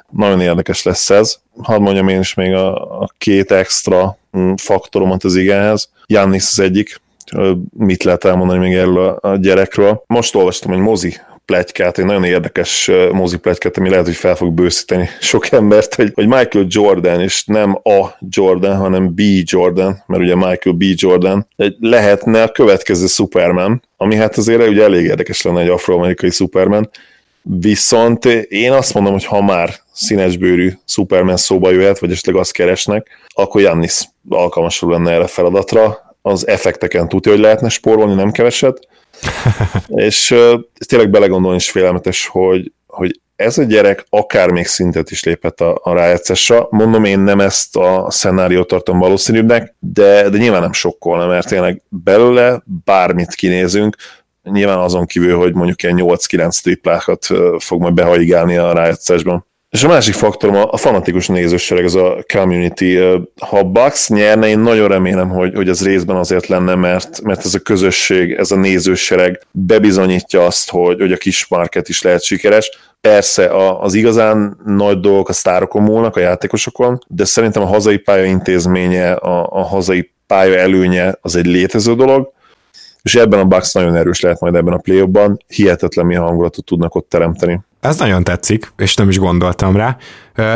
[0.09, 1.39] nagyon érdekes lesz ez.
[1.61, 5.89] Hadd mondjam én is még a, a két extra mm, faktoromat az igenhez.
[6.05, 7.01] Jannis az egyik,
[7.77, 10.03] mit lehet elmondani még erről a, gyerekről.
[10.07, 11.19] Most olvastam egy mozi
[11.49, 16.11] plegykát, egy nagyon érdekes mozi plegykát, ami lehet, hogy fel fog bőszíteni sok embert, hogy,
[16.13, 19.21] hogy Michael Jordan, és nem a Jordan, hanem B.
[19.43, 20.83] Jordan, mert ugye Michael B.
[20.83, 21.47] Jordan
[21.79, 26.89] lehetne a következő Superman, ami hát azért ugye elég érdekes lenne egy afroamerikai Superman,
[27.41, 33.07] viszont én azt mondom, hogy ha már színesbőrű Superman szóba jöhet, vagy esetleg azt keresnek,
[33.27, 38.87] akkor Jannis alkalmasul lenne erre feladatra, az effekteken tudja, hogy lehetne spórolni, nem keveset,
[39.87, 45.23] és uh, tényleg belegondolni is félelmetes, hogy, hogy ez a gyerek akár még szintet is
[45.23, 46.67] lépett a, a rájátszásra.
[46.69, 51.81] Mondom, én nem ezt a szenáriót tartom valószínűbbnek, de, de nyilván nem sokkolna, mert tényleg
[51.89, 53.95] belőle bármit kinézünk,
[54.43, 57.27] nyilván azon kívül, hogy mondjuk ilyen 8-9 triplákat
[57.57, 59.45] fog majd behaigálni a rájátszásban.
[59.69, 62.97] És a másik faktorom a, a fanatikus nézősereg, ez a community.
[63.39, 67.53] Ha Bucks nyerne, én nagyon remélem, hogy, hogy ez részben azért lenne, mert, mert ez
[67.53, 72.69] a közösség, ez a nézősereg bebizonyítja azt, hogy, hogy a kis market is lehet sikeres.
[73.01, 77.97] Persze a, az igazán nagy dolgok a sztárokon múlnak, a játékosokon, de szerintem a hazai
[77.97, 82.31] pálya intézménye, a, a hazai pálya előnye az egy létező dolog,
[83.01, 85.03] és ebben a Bucks nagyon erős lehet majd ebben a play
[85.47, 87.59] hihetetlen milyen hangulatot tudnak ott teremteni.
[87.79, 89.97] Ez nagyon tetszik, és nem is gondoltam rá.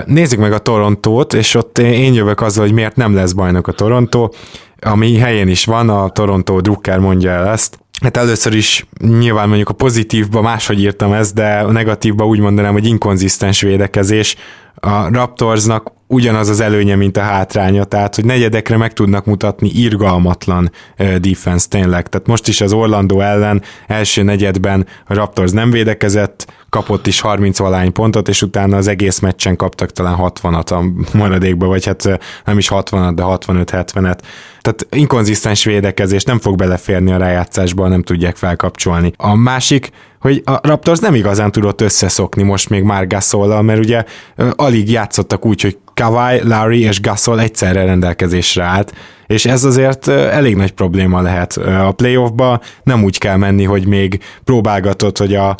[0.05, 3.71] Nézzük meg a Torontót, és ott én jövök azzal, hogy miért nem lesz bajnok a
[3.71, 4.33] Torontó,
[4.81, 7.77] ami helyén is van, a Toronto Drucker mondja el ezt.
[8.01, 12.73] Hát először is nyilván mondjuk a pozitívba máshogy írtam ezt, de a negatívba úgy mondanám,
[12.73, 14.35] hogy inkonzisztens védekezés.
[14.75, 20.71] A Raptorsnak ugyanaz az előnye, mint a hátránya, tehát hogy negyedekre meg tudnak mutatni irgalmatlan
[21.19, 22.09] defense tényleg.
[22.09, 27.57] Tehát most is az Orlando ellen első negyedben a Raptors nem védekezett, kapott is 30
[27.57, 30.83] valány pontot, és utána az egész meccsen kaptak talán 60-at a
[31.17, 34.17] maradékba, vagy hát nem is 60-at, de 65-70-et.
[34.61, 39.11] Tehát inkonzisztens védekezés nem fog beleférni a rájátszásba, nem tudják felkapcsolni.
[39.17, 44.03] A másik, hogy a Raptors nem igazán tudott összeszokni most még már Gasollal, mert ugye
[44.55, 48.93] alig játszottak úgy, hogy Kawai, Larry és Gasol egyszerre rendelkezésre állt,
[49.27, 51.57] és ez azért elég nagy probléma lehet.
[51.57, 55.55] A playoffba nem úgy kell menni, hogy még próbálgatod, hogy a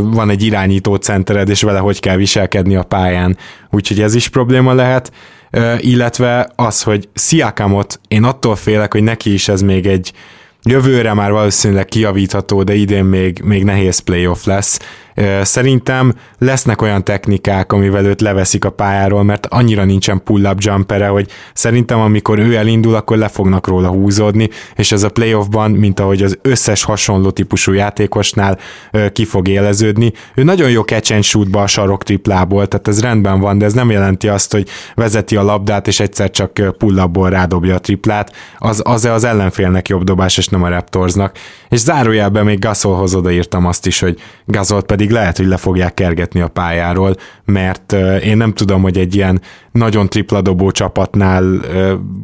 [0.00, 3.36] van egy irányító centered, és vele hogy kell viselkedni a pályán.
[3.70, 5.12] Úgyhogy ez is probléma lehet,
[5.78, 10.12] illetve az, hogy Sziakamot én attól félek, hogy neki is ez még egy
[10.62, 14.78] jövőre már valószínűleg kijavítható, de idén még, még nehéz playoff lesz,
[15.42, 21.30] Szerintem lesznek olyan technikák, amivel őt leveszik a pályáról, mert annyira nincsen pull-up jumpere, hogy
[21.54, 26.22] szerintem amikor ő elindul, akkor le fognak róla húzódni, és ez a playoffban, mint ahogy
[26.22, 28.58] az összes hasonló típusú játékosnál
[29.12, 30.12] ki fog éleződni.
[30.34, 33.72] Ő nagyon jó catch and shootba a sarok triplából, tehát ez rendben van, de ez
[33.72, 38.32] nem jelenti azt, hogy vezeti a labdát, és egyszer csak pull-upból rádobja a triplát.
[38.58, 41.36] Az, az az ellenfélnek jobb dobás, és nem a Raptorsnak.
[41.68, 45.94] És zárójelben még Gasolhoz odaírtam azt is, hogy Gasol pedig pedig lehet, hogy le fogják
[45.94, 47.92] kergetni a pályáról, mert
[48.24, 49.40] én nem tudom, hogy egy ilyen
[49.72, 51.44] nagyon tripla dobó csapatnál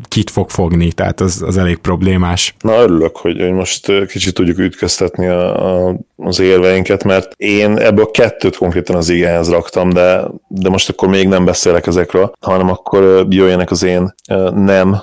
[0.09, 2.55] kit fog fogni, tehát az, az elég problémás.
[2.61, 8.11] Na örülök, hogy, hogy most kicsit tudjuk ütköztetni a, a, az érveinket, mert én ebből
[8.11, 13.27] kettőt konkrétan az igényhez raktam, de, de most akkor még nem beszélek ezekről, hanem akkor
[13.29, 14.15] jöjjenek az én
[14.55, 14.97] nem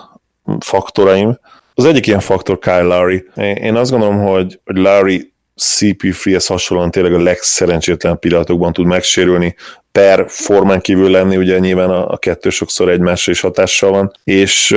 [0.59, 1.39] faktoraim.
[1.73, 3.25] Az egyik ilyen faktor Kyle Lowry.
[3.35, 5.30] Én azt gondolom, hogy, hogy Lowry
[5.61, 9.55] CP3-hez hasonlóan tényleg a legszerencsétlen pillanatokban tud megsérülni,
[9.91, 14.71] per formán kívül lenni, ugye nyilván a, a kettő sokszor egymásra is hatással van, és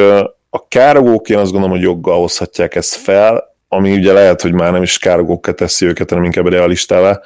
[0.51, 4.73] a károgók én azt gondolom, hogy joggal hozhatják ezt fel, ami ugye lehet, hogy már
[4.73, 7.21] nem is károgókká teszi őket, hanem inkább realistává.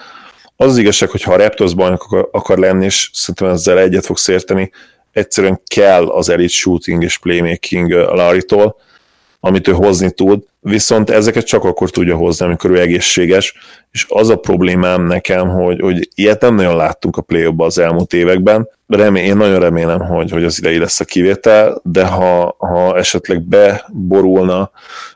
[0.57, 4.17] Az az igazság, hogy ha a Raptors bajnok akar, lenni, és szerintem ezzel egyet fog
[4.27, 4.71] érteni,
[5.13, 8.77] egyszerűen kell az elite shooting és playmaking Larry-tól,
[9.41, 13.55] amit ő hozni tud, viszont ezeket csak akkor tudja hozni, amikor ő egészséges,
[13.91, 18.13] és az a problémám nekem, hogy, hogy ilyet nem nagyon láttunk a play az elmúlt
[18.13, 22.97] években, Remé, én nagyon remélem, hogy, hogy az idei lesz a kivétel, de ha, ha
[22.97, 24.71] esetleg beborulna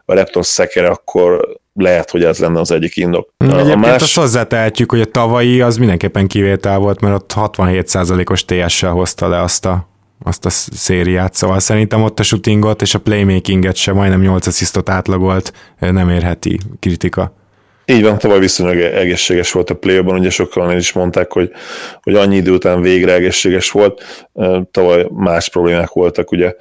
[0.04, 3.28] a Raptors szekere, akkor lehet, hogy ez lenne az egyik indok.
[3.36, 4.02] Egyébként a más...
[4.02, 9.40] azt hozzátehetjük, hogy a tavalyi az mindenképpen kivétel volt, mert ott 67%-os TS-sel hozta le
[9.40, 9.88] azt a
[10.24, 14.88] azt a szériát, szóval szerintem ott a shootingot és a playmakinget sem majdnem 8 asszisztot
[14.88, 17.32] átlagolt, nem érheti kritika.
[17.84, 21.50] Így van, tavaly viszonylag egészséges volt a play ugye sokan is mondták, hogy,
[22.02, 24.26] hogy annyi idő után végre egészséges volt,
[24.70, 26.54] tavaly más problémák voltak, ugye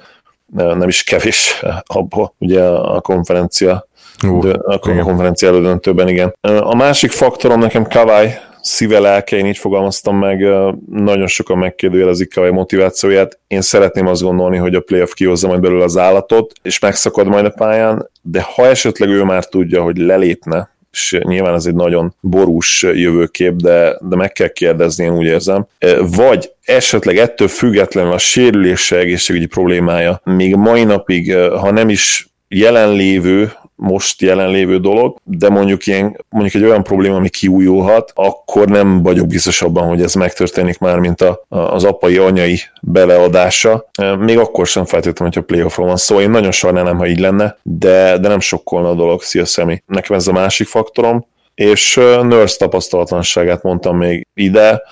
[0.52, 1.62] nem is kevés
[1.96, 3.86] abból, ugye a konferencia,
[4.22, 6.34] uh, a konferencia elődöntőben, igen.
[6.40, 10.46] A másik faktorom nekem Kawai szíve, lelke, én így fogalmaztam meg,
[10.90, 13.38] nagyon sokan megkérdőjelezik a motivációját.
[13.46, 17.44] Én szeretném azt gondolni, hogy a playoff kihozza majd belőle az állatot, és megszakad majd
[17.44, 22.14] a pályán, de ha esetleg ő már tudja, hogy lelépne, és nyilván ez egy nagyon
[22.20, 25.66] borús jövőkép, de, de meg kell kérdezni, én úgy érzem.
[26.00, 33.52] Vagy esetleg ettől függetlenül a sérülése egészségügyi problémája még mai napig, ha nem is jelenlévő,
[33.82, 39.26] most jelenlévő dolog, de mondjuk, ilyen, mondjuk egy olyan probléma, ami kiújulhat, akkor nem vagyok
[39.26, 43.90] biztos abban, hogy ez megtörténik már, mint a, az apai, anyai beleadása.
[44.18, 46.04] Még akkor sem feltétlenül, hogyha playoffról van szó.
[46.04, 49.22] Szóval én nagyon sajnálom, ha így lenne, de, de nem sokkolna a dolog.
[49.22, 49.82] Szia, Szemi.
[49.86, 51.26] Nekem ez a másik faktorom.
[51.54, 54.82] És Nurse tapasztalatlanságát mondtam még ide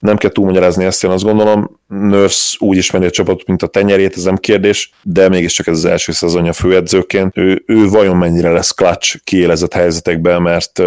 [0.00, 4.16] nem kell túlmagyarázni ezt, én azt gondolom, Nurse úgy ismeri a csapatot, mint a tenyerét,
[4.16, 7.36] ez nem kérdés, de mégiscsak ez az első szezonja főedzőként.
[7.36, 10.82] Ő, ő vajon mennyire lesz clutch kiélezett helyzetekben, mert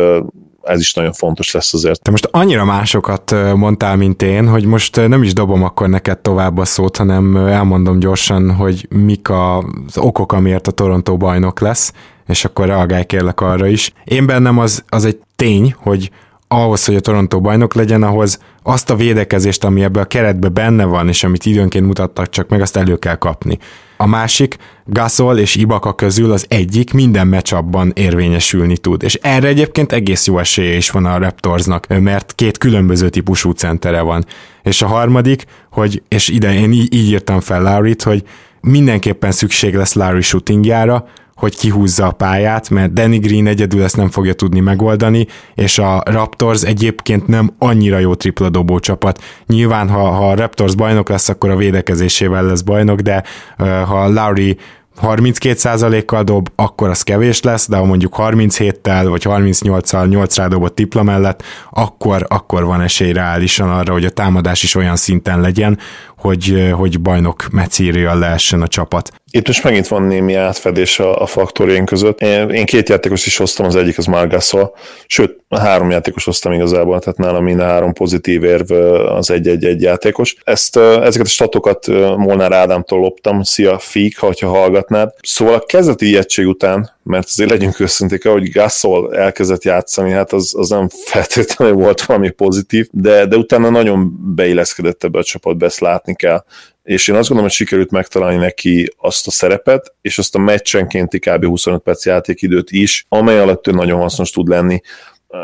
[0.63, 2.01] ez is nagyon fontos lesz azért.
[2.01, 6.57] Te most annyira másokat mondtál, mint én, hogy most nem is dobom akkor neked tovább
[6.57, 11.93] a szót, hanem elmondom gyorsan, hogy mik az okok, amiért a Toronto bajnok lesz,
[12.27, 13.91] és akkor reagálj kérlek arra is.
[14.03, 16.09] Én bennem az, az egy tény, hogy
[16.53, 20.85] ahhoz, hogy a Toronto bajnok legyen, ahhoz azt a védekezést, ami ebbe a keretbe benne
[20.85, 23.57] van, és amit időnként mutattak csak meg, azt elő kell kapni.
[23.97, 29.03] A másik, Gasol és Ibaka közül az egyik minden meccsabban érvényesülni tud.
[29.03, 34.01] És erre egyébként egész jó esélye is van a Raptorsnak, mert két különböző típusú centere
[34.01, 34.25] van.
[34.63, 38.23] És a harmadik, hogy, és ide én így, írtam fel Larry-t, hogy
[38.61, 41.07] mindenképpen szükség lesz Larry shootingjára,
[41.43, 46.01] hogy kihúzza a pályát, mert Danny Green egyedül ezt nem fogja tudni megoldani, és a
[46.05, 49.23] Raptors egyébként nem annyira jó tripla dobó csapat.
[49.47, 53.23] Nyilván, ha, ha a Raptors bajnok lesz, akkor a védekezésével lesz bajnok, de
[53.57, 54.57] ha Lowry
[55.01, 61.03] 32%-kal dob, akkor az kevés lesz, de ha mondjuk 37-tel vagy 38-al 8 rádobott tipla
[61.03, 65.77] mellett, akkor, akkor van esély reálisan arra, hogy a támadás is olyan szinten legyen,
[66.23, 69.11] hogy, hogy bajnok mecírjal lehessen a csapat.
[69.31, 72.21] Itt most megint van némi átfedés a, a faktorjaink között.
[72.21, 74.75] Én, két játékos is hoztam, az egyik az Margasol,
[75.07, 78.71] sőt, három játékos hoztam igazából, tehát nálam mind három pozitív érv
[79.15, 80.35] az egy-egy-egy játékos.
[80.43, 85.13] Ezt, ezeket a statokat Molnár Ádámtól loptam, szia Fík, ha hallgatnád.
[85.21, 90.53] Szóval a kezdeti ijegység után, mert azért legyünk őszinték, hogy Gasol elkezdett játszani, hát az,
[90.57, 95.79] az nem feltétlenül volt valami pozitív, de, de utána nagyon beilleszkedett ebbe a csapatba, ezt
[95.79, 96.43] látni kell
[96.83, 101.19] és én azt gondolom, hogy sikerült megtalálni neki azt a szerepet, és azt a meccsenkénti
[101.19, 101.45] kb.
[101.45, 104.81] 25 perc játékidőt is, amely alatt ő nagyon hasznos tud lenni.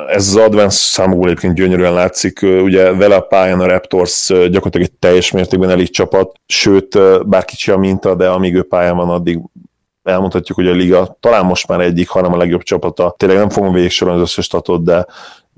[0.07, 4.91] Ez az advanced számokból egyébként gyönyörűen látszik, ugye vele a pályán a Raptors gyakorlatilag egy
[4.91, 9.39] teljes mértékben elit csapat, sőt, bár kicsi a minta, de amíg ő pályán van, addig
[10.03, 13.15] elmondhatjuk, hogy a liga talán most már egyik, hanem a legjobb csapata.
[13.17, 15.05] Tényleg nem fogom végig az összes statot, de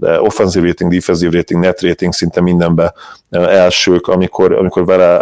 [0.02, 2.94] de offensive rating, defensive rating, net rating szinte mindenbe
[3.30, 5.22] elsők, amikor, amikor vele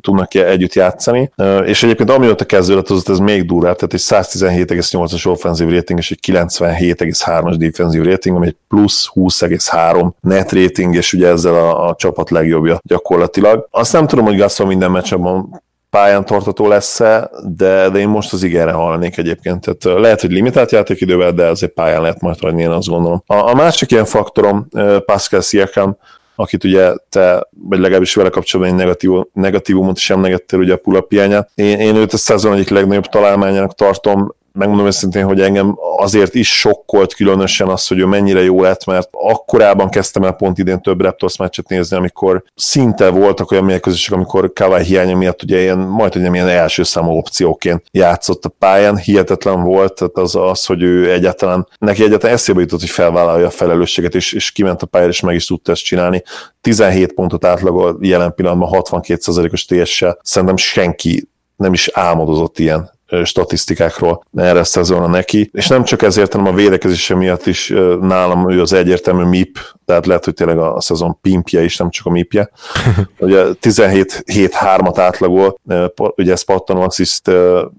[0.00, 1.30] tudnak együtt játszani.
[1.64, 6.18] És egyébként amióta kezdődött, az ez még durvább, tehát egy 117,8-as offensive rating és egy
[6.26, 12.30] 97,3-as defensive rating, ami egy plusz 20,3 net rating, és ugye ezzel a, a csapat
[12.30, 13.68] legjobbja gyakorlatilag.
[13.70, 15.62] Azt nem tudom, hogy Gasol minden meccsben
[15.96, 19.60] pályán tartató lesz-e, de, de én most az igenre hallanék egyébként.
[19.60, 23.22] Tehát lehet, hogy limitált játékidővel, de azért pályán lehet majd hagyni, én azt gondolom.
[23.26, 24.68] A, a másik ilyen faktorom,
[25.04, 25.96] Pascal Siakam,
[26.34, 31.06] akit ugye te, vagy legalábbis vele kapcsolatban egy negatív, negatívumot is emlegettél, ugye a pull
[31.54, 36.58] Én, én őt a szezon egyik legnagyobb találmányának tartom, megmondom őszintén, hogy engem azért is
[36.58, 41.00] sokkolt különösen az, hogy ő mennyire jó lett, mert akkorában kezdtem el pont idén több
[41.00, 46.12] Raptors meccset nézni, amikor szinte voltak olyan mérkőzések, amikor Kawai hiánya miatt ugye ilyen, majd
[46.12, 51.12] hogy ilyen első számú opcióként játszott a pályán, hihetetlen volt, tehát az, az hogy ő
[51.12, 55.20] egyáltalán, neki egyáltalán eszébe jutott, hogy felvállalja a felelősséget, és, és kiment a pályára, és
[55.20, 56.22] meg is tudta ezt csinálni.
[56.60, 60.18] 17 pontot átlagol jelen pillanatban 62%-os TS-sel.
[60.22, 62.94] Szerintem senki nem is álmodozott ilyen
[63.24, 67.68] statisztikákról erre a szezonra neki, és nem csak ezért, hanem a védekezése miatt is
[68.00, 72.06] nálam ő az egyértelmű MIP, tehát lehet, hogy tényleg a szezon pimpje is, nem csak
[72.06, 72.50] a MIP-je.
[73.18, 75.58] Ugye 17-7-3-at átlagol,
[75.96, 77.28] ugye ez pattanó assziszt,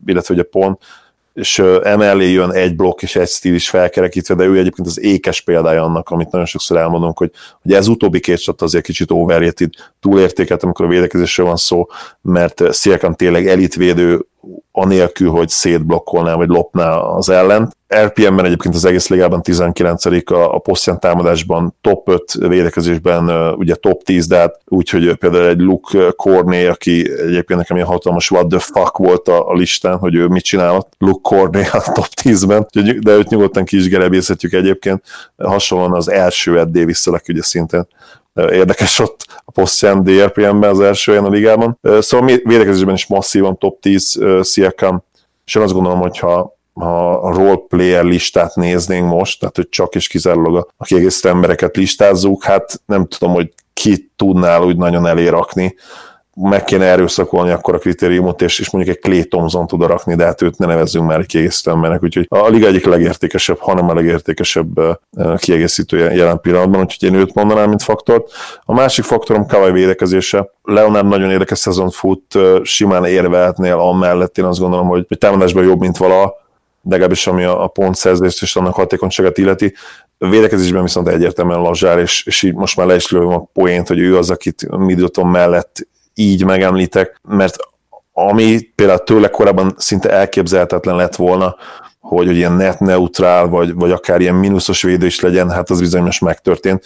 [0.06, 0.82] illetve ugye pont,
[1.38, 5.42] és emellé jön egy blokk és egy stíl is felkerekítve, de ő egyébként az ékes
[5.42, 9.70] példája annak, amit nagyon sokszor elmondunk, hogy, hogy ez utóbbi két csat azért kicsit overrated,
[10.00, 11.88] túlértékelt, amikor a védekezésről van szó,
[12.22, 14.28] mert Sziakam tényleg elitvédő,
[14.72, 17.76] anélkül, hogy szétblokkolná vagy lopná az ellent.
[17.96, 24.04] RPM-ben egyébként az egész ligában 19 a, a posztján támadásban top 5 védekezésben ugye top
[24.04, 28.60] 10, de hát úgyhogy például egy Luke Corney, aki egyébként nekem ilyen hatalmas what the
[28.60, 30.94] fuck volt a, a listán, hogy ő mit csinálott.
[30.98, 32.68] Luke Corney a top 10-ben,
[33.00, 33.88] de őt nyugodtan ki is
[34.54, 35.04] egyébként.
[35.38, 37.88] Hasonlóan az első Ed davis ugye szintén
[38.38, 41.80] érdekes ott a posztján DRPM-ben az első olyan a ligában.
[42.00, 45.04] Szóval védekezésben is masszívan top 10 Siakam,
[45.46, 49.96] és én azt gondolom, hogy ha ha a role listát néznénk most, tehát hogy csak
[49.96, 55.76] és kizárólag a kiegészítő embereket listázzuk, hát nem tudom, hogy ki tudnál úgy nagyon elérakni
[56.42, 60.26] meg kéne erőszakolni akkor a kritériumot, és, és mondjuk egy Clay Thompson tud rakni, de
[60.26, 63.94] hát őt ne nevezzünk már egy kiegészítő embernek, úgyhogy a liga egyik legértékesebb, hanem a
[63.94, 64.80] legértékesebb
[65.38, 68.32] kiegészítője jelen pillanatban, úgyhogy én őt mondanám, mint faktort.
[68.64, 70.50] A másik faktorom Kawai védekezése.
[70.64, 75.98] Leonard nagyon érdekes szezon fut, simán érvehetnél amellett, én azt gondolom, hogy, támadásban jobb, mint
[75.98, 76.34] vala,
[76.90, 79.74] legalábbis ami a, a pontszerzést és annak hatékonyságát illeti.
[80.18, 84.00] Védekezésben viszont egyértelműen lazsár, és, és így most már le is lövöm a poént, hogy
[84.00, 85.88] ő az, akit Middleton mellett
[86.20, 87.56] így megemlítek, mert
[88.14, 91.56] ami például tőle korábban szinte elképzelhetetlen lett volna,
[92.08, 95.80] hogy, hogy ilyen net neutrál, vagy, vagy akár ilyen mínuszos védő is legyen, hát az
[95.80, 96.84] bizony most megtörtént.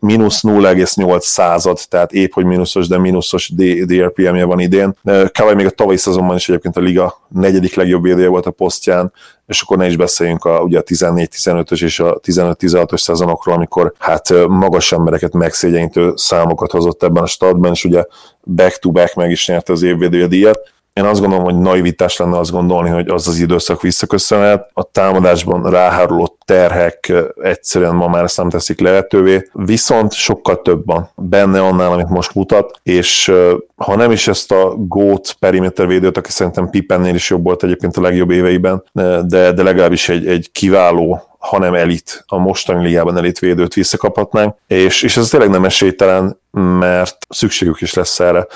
[0.00, 3.52] Mínusz 0,8 század, tehát épp, hogy mínuszos, de mínuszos
[3.84, 4.96] DRPM-je van idén.
[5.32, 9.12] Kawai még a tavalyi szezonban is egyébként a liga negyedik legjobb védője volt a posztján,
[9.46, 14.46] és akkor ne is beszéljünk a, ugye a 14-15-ös és a 15-16-os szezonokról, amikor hát
[14.48, 18.04] magas embereket megszégyenítő számokat hozott ebben a stadban, és ugye
[18.44, 22.90] back-to-back meg is nyerte az évvédője díjat én azt gondolom, hogy naivitás lenne azt gondolni,
[22.90, 24.70] hogy az az időszak visszaköszönhet.
[24.72, 27.12] A támadásban ráháruló terhek
[27.42, 32.34] egyszerűen ma már ezt nem teszik lehetővé, viszont sokkal több van benne annál, amit most
[32.34, 33.32] mutat, és
[33.76, 37.96] ha nem is ezt a GOAT perimeter védőt, aki szerintem Pippennél is jobb volt egyébként
[37.96, 43.38] a legjobb éveiben, de, de legalábbis egy, egy kiváló hanem elit, a mostani ligában elit
[43.38, 46.40] védőt visszakaphatnánk, és, és ez tényleg nem esélytelen,
[46.78, 48.46] mert szükségük is lesz erre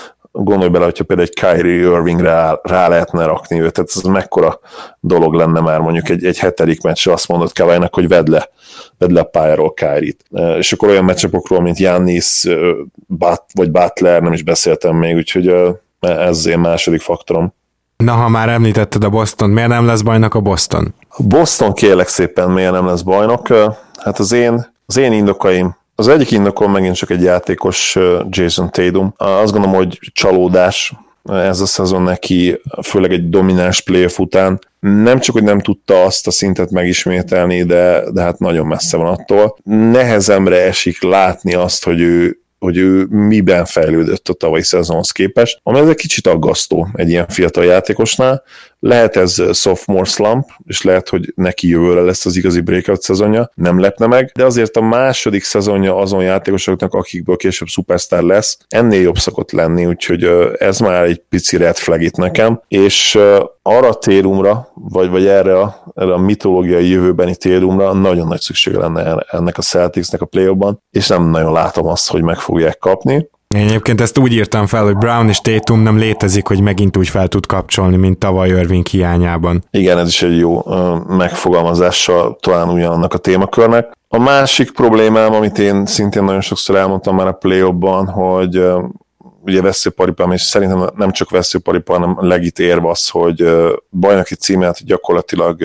[0.44, 4.60] gondolj bele, hogyha például egy Kyrie Irving rá, rá lehetne rakni őt, tehát ez mekkora
[5.00, 8.48] dolog lenne már mondjuk egy, egy hetedik meccsre azt mondod kawhi hogy vedd le,
[8.98, 10.24] vedd le a pályáról Kyrie-t.
[10.58, 12.44] És akkor olyan meccsapokról, mint Jannis
[13.06, 15.54] Bat, vagy Butler, nem is beszéltem még, úgyhogy
[16.00, 17.54] ez én második faktorom.
[17.96, 20.94] Na, ha már említetted a Boston, miért nem lesz bajnok a Boston?
[21.08, 23.48] A Boston kérlek szépen miért nem lesz bajnok?
[23.96, 29.14] Hát az én, az én indokaim az egyik indokom megint csak egy játékos Jason Tatum.
[29.16, 30.92] Azt gondolom, hogy csalódás
[31.24, 34.58] ez a szezon neki, főleg egy domináns playoff után.
[34.80, 39.06] Nem csak, hogy nem tudta azt a szintet megismételni, de, de hát nagyon messze van
[39.06, 39.56] attól.
[39.64, 45.78] Nehezemre esik látni azt, hogy ő hogy ő miben fejlődött a tavalyi szezonhoz képest, ami
[45.78, 48.42] ez egy kicsit aggasztó egy ilyen fiatal játékosnál.
[48.78, 53.80] Lehet ez sophomore slump, és lehet, hogy neki jövőre lesz az igazi breakout szezonja, nem
[53.80, 59.18] lepne meg, de azért a második szezonja azon játékosoknak, akikből később superstar lesz, ennél jobb
[59.18, 60.24] szokott lenni, úgyhogy
[60.58, 63.18] ez már egy pici red flag itt nekem, és
[63.62, 68.78] arra a térumra, vagy, vagy erre a, erre a mitológiai jövőbeni térumra nagyon nagy szüksége
[68.78, 70.54] lenne ennek a Celticsnek a play
[70.90, 73.28] és nem nagyon látom azt, hogy meg fogják kapni.
[73.54, 77.08] Én egyébként ezt úgy írtam fel, hogy Brown és Tatum nem létezik, hogy megint úgy
[77.08, 79.64] fel tud kapcsolni, mint tavaly Irving hiányában.
[79.70, 80.62] Igen, ez is egy jó
[81.08, 83.92] megfogalmazása talán ugyanannak a témakörnek.
[84.08, 87.60] A másik problémám, amit én szintén nagyon sokszor elmondtam már a play
[88.06, 88.62] hogy
[89.46, 93.50] ugye veszőparipám, és szerintem nem csak veszőparipám, hanem legit érve az, hogy
[93.90, 95.62] bajnoki címet gyakorlatilag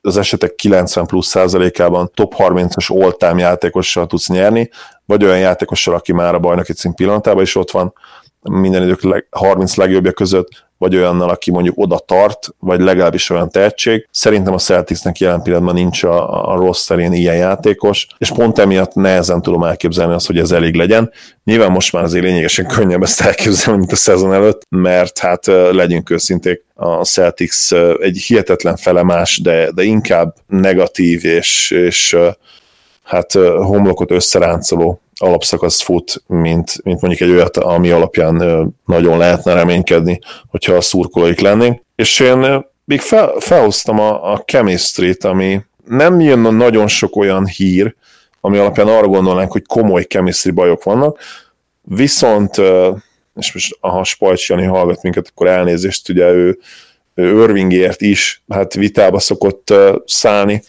[0.00, 4.70] az esetek 90 plusz százalékában top 30-as all-time játékossal tudsz nyerni,
[5.04, 7.92] vagy olyan játékossal, aki már a bajnoki cím pillanatában is ott van,
[8.40, 10.48] minden idők 30 legjobbja között,
[10.84, 14.08] vagy olyannal, aki mondjuk oda tart, vagy legalábbis olyan tehetség.
[14.10, 18.94] Szerintem a Celticsnek jelen pillanatban nincs a, a rossz szerén ilyen játékos, és pont emiatt
[18.94, 21.10] nehezen tudom elképzelni azt, hogy ez elég legyen.
[21.44, 26.10] Nyilván most már azért lényegesen könnyebb ezt elképzelni, mint a szezon előtt, mert hát legyünk
[26.10, 32.16] őszinték, a Celtics egy hihetetlen felemás, de, de inkább negatív és, és
[33.02, 38.34] hát homlokot összeráncoló alapszakasz fut, mint, mint mondjuk egy olyat, ami alapján
[38.86, 41.80] nagyon lehetne reménykedni, hogyha a szurkolóik lennénk.
[41.94, 47.94] És én még fel, felhoztam a, a chemistry-t, ami nem jön nagyon sok olyan hír,
[48.40, 51.18] ami alapján arra gondolnánk, hogy komoly chemistry bajok vannak,
[51.82, 52.56] viszont,
[53.36, 56.58] és most ha Spajcs Jani hallgat minket, akkor elnézést, ugye ő,
[57.14, 59.74] ő Irvingért is hát vitába szokott
[60.06, 60.62] szállni,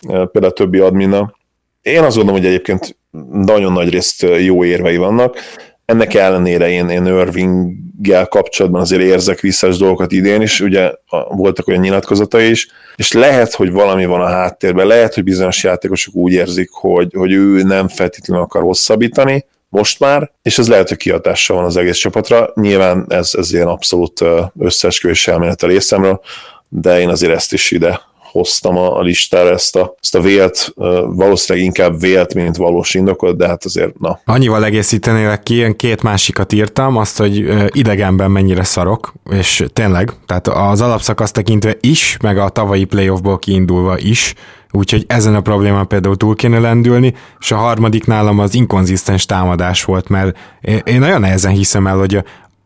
[0.00, 1.34] például a többi admina.
[1.82, 2.96] Én azt gondolom, hogy egyébként
[3.32, 5.36] nagyon nagy részt jó érvei vannak.
[5.84, 10.92] Ennek ellenére én, én Irvinggel kapcsolatban azért érzek visszás dolgokat idén is, ugye
[11.28, 16.14] voltak olyan nyilatkozatai is, és lehet, hogy valami van a háttérben, lehet, hogy bizonyos játékosok
[16.14, 20.96] úgy érzik, hogy, hogy ő nem feltétlenül akar hosszabbítani, most már, és ez lehet, hogy
[20.96, 22.50] kihatással van az egész csapatra.
[22.54, 24.24] Nyilván ez, ez ilyen abszolút
[24.58, 26.20] összeesküvés elmélet a részemről,
[26.68, 28.00] de én azért ezt is ide
[28.32, 30.72] hoztam a, listára ezt a, ezt a vélt,
[31.06, 34.20] valószínűleg inkább vélt, mint valós indokot, de hát azért na.
[34.24, 40.48] Annyival egészítenélek ki, én két másikat írtam, azt, hogy idegenben mennyire szarok, és tényleg, tehát
[40.48, 44.34] az alapszakasz tekintve is, meg a tavalyi playoffból kiindulva is,
[44.72, 49.84] úgyhogy ezen a problémán például túl kéne lendülni, és a harmadik nálam az inkonzisztens támadás
[49.84, 50.38] volt, mert
[50.84, 52.22] én nagyon nehezen hiszem el, hogy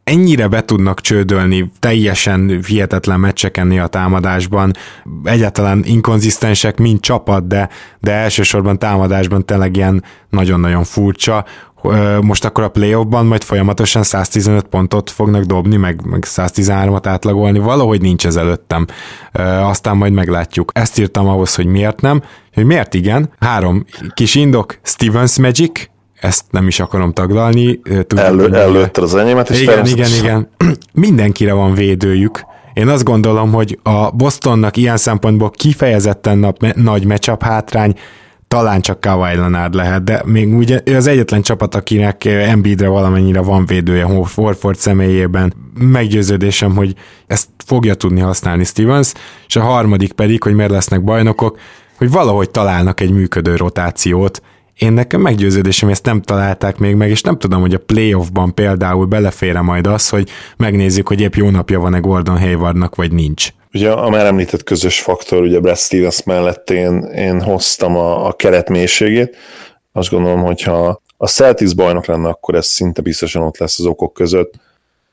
[0.07, 4.73] ennyire be tudnak csődölni teljesen hihetetlen meccseken a támadásban,
[5.25, 7.69] egyáltalán inkonzisztensek, mint csapat, de,
[8.01, 11.45] de elsősorban támadásban tényleg ilyen nagyon-nagyon furcsa.
[12.21, 18.01] Most akkor a playoffban majd folyamatosan 115 pontot fognak dobni, meg, meg 113-at átlagolni, valahogy
[18.01, 18.87] nincs ez előttem.
[19.63, 20.71] Aztán majd meglátjuk.
[20.75, 22.23] Ezt írtam ahhoz, hogy miért nem,
[22.55, 23.31] hogy miért igen.
[23.39, 23.85] Három
[24.15, 25.89] kis indok, Stevens Magic,
[26.21, 27.81] ezt nem is akarom taglalni.
[28.17, 30.49] Elő, előtted az enyémet, és Igen, igen, igen.
[30.93, 32.45] Mindenkire van védőjük.
[32.75, 37.95] Én azt gondolom, hogy a Bostonnak ilyen szempontból kifejezetten nap, nagy matchup hátrány,
[38.49, 43.67] talán csak Kawhi Leonard lehet, de még ugye az egyetlen csapat, akinek Embiidre valamennyire van
[43.67, 44.05] védője
[44.35, 45.55] Horford személyében.
[45.79, 46.95] Meggyőződésem, hogy
[47.27, 49.13] ezt fogja tudni használni Stevens,
[49.47, 51.59] és a harmadik pedig, hogy miért lesznek bajnokok,
[51.97, 54.43] hogy valahogy találnak egy működő rotációt,
[54.79, 59.07] én nekem meggyőződésem, ezt nem találták még meg, és nem tudom, hogy a playoffban például
[59.07, 63.49] belefére majd az, hogy megnézzük, hogy épp jó napja van-e Gordon Haywardnak, vagy nincs.
[63.73, 68.33] Ugye a már említett közös faktor, ugye Brad Stevens mellett én, én hoztam a, a
[68.33, 69.37] keret mélységét.
[69.93, 74.13] Azt gondolom, hogyha a Celtics bajnok lenne, akkor ez szinte biztosan ott lesz az okok
[74.13, 74.55] között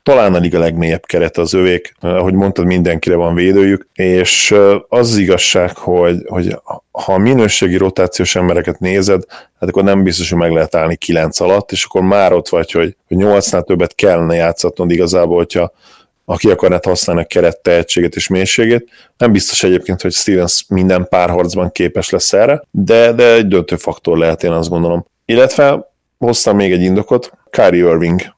[0.04, 4.54] talán a liga legmélyebb keret az övék, ahogy mondtad, mindenkire van védőjük, és
[4.88, 6.58] az, az igazság, hogy, hogy
[6.90, 9.22] ha a minőségi rotációs embereket nézed,
[9.60, 12.70] hát akkor nem biztos, hogy meg lehet állni kilenc alatt, és akkor már ott vagy,
[12.70, 15.72] hogy, hogy nyolcnál többet kellene játszatnod igazából, hogyha
[16.24, 18.88] aki akarnád használni a keret tehetséget és mélységét.
[19.16, 24.18] Nem biztos egyébként, hogy Stevens minden párharcban képes lesz erre, de, de egy döntő faktor
[24.18, 25.06] lehet, én azt gondolom.
[25.24, 28.33] Illetve hoztam még egy indokot, Kyrie Irving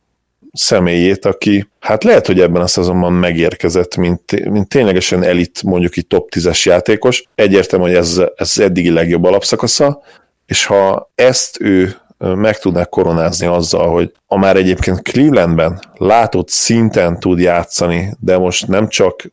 [0.56, 6.06] személyét, aki hát lehet, hogy ebben a szezonban megérkezett, mint, mint ténylegesen elit, mondjuk egy
[6.06, 7.24] top 10-es játékos.
[7.34, 10.02] Egyértelmű, hogy ez, ez eddigi legjobb alapszakasza,
[10.46, 17.20] és ha ezt ő meg tudná koronázni azzal, hogy a már egyébként Clevelandben látott szinten
[17.20, 19.32] tud játszani, de most nem csak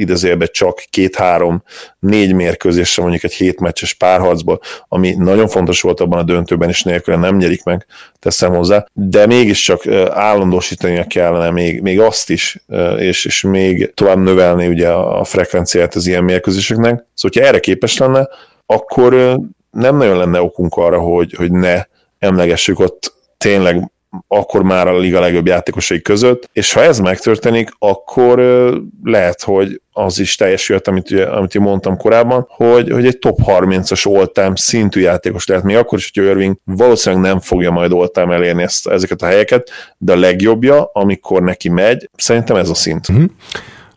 [0.00, 1.62] idezélbe csak két-három,
[1.98, 7.16] négy mérkőzésre mondjuk egy hétmeccses párharcból, ami nagyon fontos volt abban a döntőben, és nélkül
[7.16, 7.86] nem nyerik meg,
[8.18, 12.62] teszem hozzá, de mégiscsak állandósítania kellene még, még azt is,
[12.98, 16.92] és, és még tovább növelni ugye a frekvenciát az ilyen mérkőzéseknek.
[16.92, 18.28] Szóval, hogyha erre képes lenne,
[18.66, 19.38] akkor
[19.70, 21.82] nem nagyon lenne okunk arra, hogy, hogy ne
[22.18, 23.90] emlegessük ott tényleg
[24.28, 28.38] akkor már a liga legjobb játékosai között, és ha ez megtörténik, akkor
[29.04, 34.32] lehet, hogy az is teljesült, amit, amit én mondtam korábban, hogy, hogy egy top 30-as
[34.34, 38.62] all szintű játékos lehet, még akkor is, hogy Irving valószínűleg nem fogja majd all elérni
[38.62, 43.12] ezt, ezeket a helyeket, de a legjobbja, amikor neki megy, szerintem ez a szint.
[43.12, 43.24] Mm-hmm.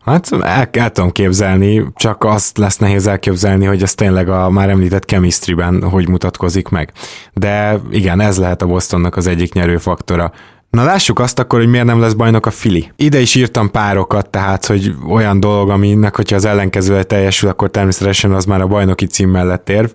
[0.05, 4.69] Hát el, el tudom képzelni, csak azt lesz nehéz elképzelni, hogy ez tényleg a már
[4.69, 6.91] említett chemistryben hogy mutatkozik meg.
[7.33, 10.31] De igen, ez lehet a Bostonnak az egyik nyerő faktora.
[10.69, 12.91] Na lássuk azt akkor, hogy miért nem lesz bajnok a Fili.
[12.95, 18.33] Ide is írtam párokat, tehát, hogy olyan dolog, aminek, hogyha az ellenkezője teljesül, akkor természetesen
[18.33, 19.89] az már a bajnoki cím mellett érv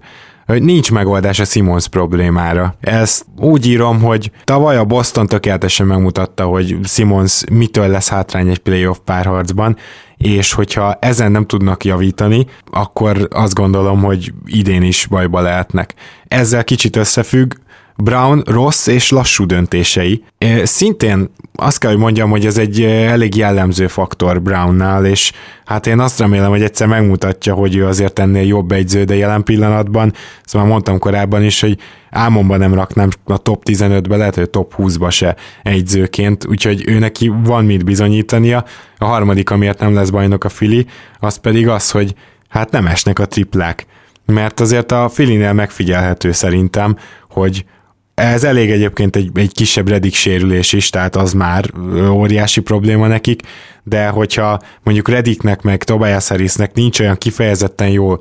[0.53, 2.75] hogy nincs megoldás a Simons problémára.
[2.81, 8.59] Ezt úgy írom, hogy tavaly a Boston tökéletesen megmutatta, hogy Simons mitől lesz hátrány egy
[8.59, 9.77] playoff párharcban,
[10.17, 15.95] és hogyha ezen nem tudnak javítani, akkor azt gondolom, hogy idén is bajba lehetnek.
[16.29, 17.55] Ezzel kicsit összefügg,
[18.03, 20.25] Brown rossz és lassú döntései.
[20.63, 25.33] Szintén azt kell, hogy mondjam, hogy ez egy elég jellemző faktor Brownnál, és
[25.65, 29.43] hát én azt remélem, hogy egyszer megmutatja, hogy ő azért ennél jobb egyző, de jelen
[29.43, 30.13] pillanatban,
[30.45, 31.79] szóval mondtam korábban is, hogy
[32.11, 36.99] álmomban nem raknám a top 15-be, lehet, hogy a top 20-ba se egyzőként, úgyhogy ő
[36.99, 38.65] neki van mit bizonyítania.
[38.99, 40.87] A harmadik, amiért nem lesz bajnok a Fili,
[41.21, 42.15] az pedig az, hogy
[42.49, 43.87] hát nem esnek a triplák.
[44.27, 46.97] Mert azért a Filinél megfigyelhető szerintem,
[47.31, 47.65] hogy
[48.19, 51.65] ez elég egyébként egy, egy kisebb redik sérülés is, tehát az már
[52.11, 53.43] óriási probléma nekik,
[53.89, 58.17] de hogyha mondjuk Rediknek meg Tobias Harrisnek nincs olyan kifejezetten jó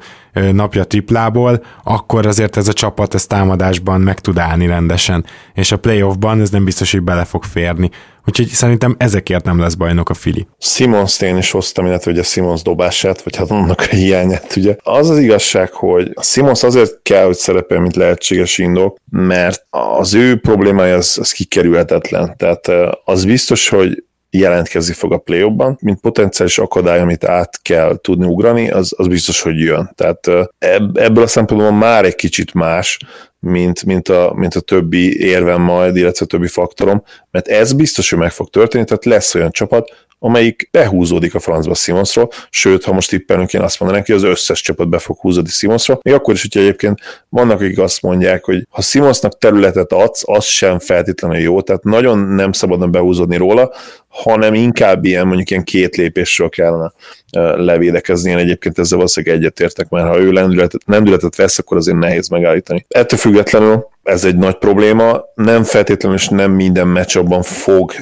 [0.52, 5.78] napja triplából, akkor azért ez a csapat ez támadásban meg tud állni rendesen, és a
[5.78, 7.90] playoffban ez nem biztos, hogy bele fog férni.
[8.26, 10.48] Úgyhogy szerintem ezekért nem lesz bajnok a Fili.
[10.60, 14.76] Simons én is hoztam, illetve ugye Simons dobását, vagy hát annak a hiányát, ugye.
[14.84, 20.40] Az az igazság, hogy Simons azért kell, hogy szerepel, mint lehetséges indok, mert az ő
[20.40, 22.38] problémája az, az kikerülhetetlen.
[22.38, 22.68] Tehát
[23.06, 28.70] az biztos, hogy jelentkezni fog a play mint potenciális akadály, amit át kell tudni ugrani,
[28.72, 29.92] az, az biztos, hogy jön.
[29.96, 30.28] Tehát
[30.94, 33.00] ebből a szempontból már egy kicsit más,
[33.40, 38.10] mint, mint, a, mint a többi érvem majd, illetve a többi faktorom, mert ez biztos,
[38.10, 42.94] hogy meg fog történni, tehát lesz olyan csapat, amelyik behúzódik a francba Simonsról, sőt, ha
[42.94, 46.34] most tippelünk, én azt mondanám, hogy az összes csapat be fog húzódni Simonsról, még akkor
[46.34, 47.00] is, hogyha egyébként
[47.30, 52.18] vannak, akik azt mondják, hogy ha Simonsnak területet adsz, az sem feltétlenül jó, tehát nagyon
[52.18, 53.72] nem szabadna behúzódni róla,
[54.08, 56.92] hanem inkább ilyen mondjuk ilyen két lépésről kellene
[57.56, 58.32] levédekezni.
[58.32, 62.86] Én egyébként ezzel valószínűleg egyetértek, mert ha ő lendületet, lendületet vesz, akkor azért nehéz megállítani.
[62.88, 67.94] Ettől függetlenül ez egy nagy probléma, nem feltétlenül és nem minden meccsabban fog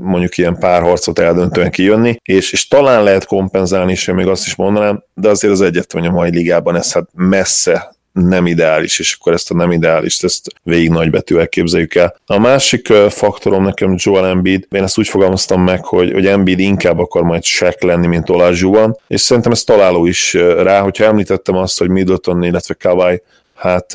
[0.00, 4.54] mondjuk ilyen párharcot eldöntően kijönni, és, és talán lehet kompenzálni, és én még azt is
[4.54, 9.16] mondanám, de azért az egyetlen, hogy a mai ligában ez hát messze nem ideális, és
[9.18, 12.16] akkor ezt a nem ideális, ezt végig nagybetűvel képzeljük el.
[12.26, 16.98] A másik faktorom nekem Joel Embiid, én ezt úgy fogalmaztam meg, hogy, hogy Embiid inkább
[16.98, 21.78] akar majd Shaq lenni, mint Olajjúban, és szerintem ez találó is rá, hogyha említettem azt,
[21.78, 23.22] hogy Middleton, illetve Kawai
[23.54, 23.92] hát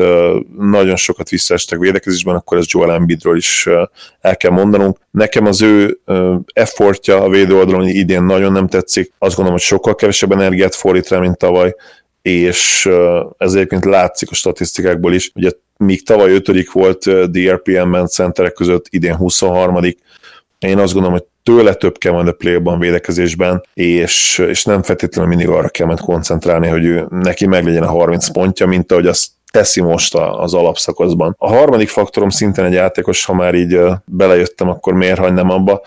[0.58, 3.68] nagyon sokat visszaestek védekezésben, akkor ez Joel Embiidről is
[4.22, 4.98] el kell mondanunk.
[5.12, 6.00] Nekem az ő
[6.54, 11.20] effortja a védőoldalon idén nagyon nem tetszik, azt gondolom, hogy sokkal kevesebb energiát fordít rá,
[11.20, 11.76] mint tavaly,
[12.22, 12.90] és
[13.38, 19.16] ez egyébként látszik a statisztikákból is, ugye míg tavaly ötödik volt DRPM-ben centerek között, idén
[19.16, 19.78] 23
[20.60, 25.30] én azt gondolom, hogy tőle több kell majd a play-ban védekezésben, és, és nem feltétlenül
[25.30, 29.28] mindig arra kell majd koncentrálni, hogy ő, neki meglegyen a 30 pontja, mint ahogy azt
[29.52, 31.36] teszi most az alapszakaszban.
[31.38, 35.82] A harmadik faktorom szintén egy játékos, ha már így belejöttem, akkor miért hagynám abba,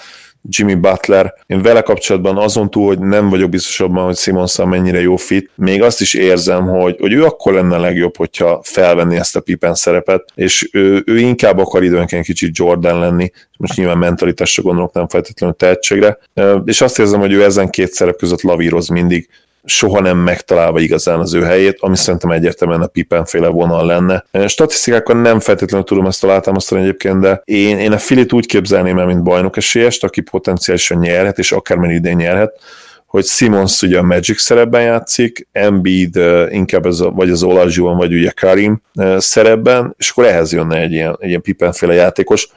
[0.49, 1.35] Jimmy Butler.
[1.47, 5.51] Én vele kapcsolatban azon túl, hogy nem vagyok biztos abban, hogy Simonszal mennyire jó fit,
[5.55, 9.41] még azt is érzem, hogy, hogy ő akkor lenne a legjobb, hogyha felvenni ezt a
[9.41, 14.93] Pippen szerepet, és ő, ő inkább akar időnként kicsit Jordan lenni, most nyilván mentalitásra gondolok,
[14.93, 16.19] nem feltétlenül tehetségre,
[16.65, 19.29] és azt érzem, hogy ő ezen két szerep között lavíroz mindig,
[19.65, 24.25] soha nem megtalálva igazán az ő helyét, ami szerintem egyértelműen a Pippen féle vonal lenne.
[24.49, 29.07] Statisztikákkal nem feltétlenül tudom ezt alátámasztani egyébként, de én, én a Filit úgy képzelném el,
[29.07, 32.61] mint bajnok esélyest, aki potenciálisan nyerhet, és akármennyi idén nyerhet,
[33.07, 38.13] hogy Simons ugye a Magic szerepben játszik, Embiid inkább ez a, vagy az Olajjúan, vagy
[38.13, 38.83] ugye Karim
[39.17, 42.49] szerepben, és akkor ehhez jönne egy ilyen, egy ilyen Pippen féle játékos,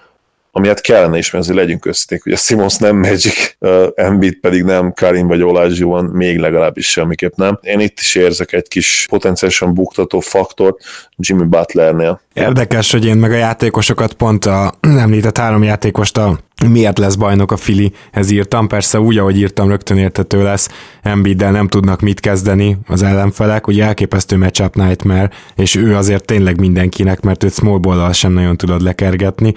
[0.58, 4.40] ami hát kellene is, mert azért legyünk összeték, hogy a Simons nem Magic, uh, Embiid
[4.40, 5.42] pedig nem Karim vagy
[5.82, 7.60] van, még legalábbis semmiképp nem.
[7.62, 10.84] Én itt is érzek egy kis potenciálisan buktató faktort
[11.18, 12.22] Jimmy Butlernél.
[12.34, 14.74] Érdekes, hogy én meg a játékosokat pont a
[15.06, 16.40] említett három játékost a
[16.70, 20.70] miért lesz bajnok a Fili, ez írtam, persze úgy, ahogy írtam, rögtön értető lesz,
[21.02, 26.60] Embiiddel nem tudnak mit kezdeni az ellenfelek, ugye elképesztő matchup nightmare, és ő azért tényleg
[26.60, 29.54] mindenkinek, mert őt small sem nagyon tudod lekergetni.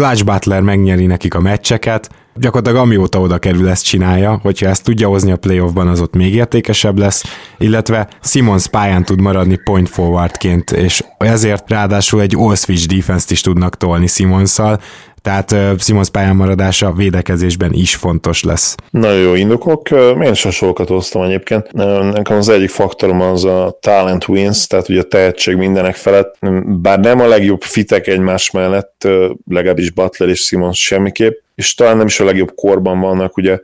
[0.00, 5.08] Clutch Butler megnyeri nekik a meccseket, gyakorlatilag amióta oda kerül, ezt csinálja, hogyha ezt tudja
[5.08, 7.24] hozni a playoffban, az ott még értékesebb lesz,
[7.58, 13.76] illetve Simons pályán tud maradni point forwardként, és ezért ráadásul egy all-switch defense-t is tudnak
[13.76, 14.80] tolni Simonszal,
[15.24, 18.74] tehát uh, Simons pályán maradása védekezésben is fontos lesz.
[18.90, 21.72] Nagyon jó indokok, én is hasonlókat hoztam egyébként.
[22.12, 27.00] Nekem az egyik faktorom az a talent wins, tehát ugye a tehetség mindenek felett, bár
[27.00, 29.08] nem a legjobb fitek egymás mellett,
[29.48, 33.58] legalábbis Butler és Simons semmiképp, és talán nem is a legjobb korban vannak, ugye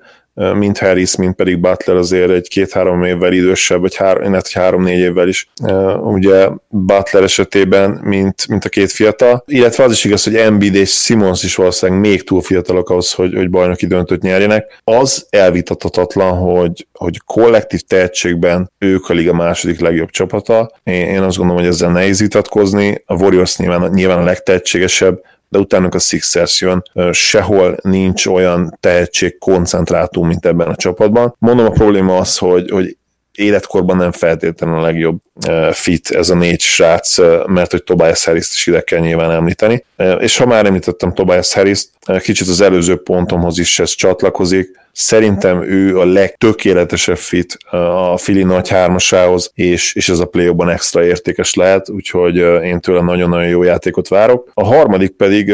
[0.55, 5.29] mint Harris, mint pedig Butler azért egy két-három évvel idősebb, vagy három, egy három-négy évvel
[5.29, 5.49] is.
[6.03, 9.45] Ugye Butler esetében, mint, mint a két fiatal.
[9.47, 13.35] Illetve az is igaz, hogy Embiid és Simons is valószínűleg még túl fiatalok ahhoz, hogy,
[13.35, 14.81] hogy bajnoki döntőt nyerjenek.
[14.85, 20.73] Az elvitathatatlan, hogy, hogy kollektív tehetségben ők a liga második legjobb csapata.
[20.83, 23.03] Én, én azt gondolom, hogy ezzel nehéz vitatkozni.
[23.07, 25.21] A Warriors nyilván, nyilván a legtehetségesebb,
[25.51, 26.83] de utána a Sixers jön,
[27.13, 31.35] sehol nincs olyan tehetség koncentrátum, mint ebben a csapatban.
[31.39, 32.97] Mondom, a probléma az, hogy, hogy
[33.35, 35.21] életkorban nem feltétlenül a legjobb
[35.73, 39.85] fit ez a négy srác, mert hogy Tobias harris is ide kell nyilván említeni.
[40.19, 41.85] És ha már említettem Tobias harris
[42.19, 48.69] kicsit az előző pontomhoz is ez csatlakozik, Szerintem ő a legtökéletesebb fit a Fili nagy
[48.69, 54.09] hármasához, és, és ez a play extra értékes lehet, úgyhogy én tőle nagyon-nagyon jó játékot
[54.09, 54.51] várok.
[54.55, 55.49] A harmadik pedig,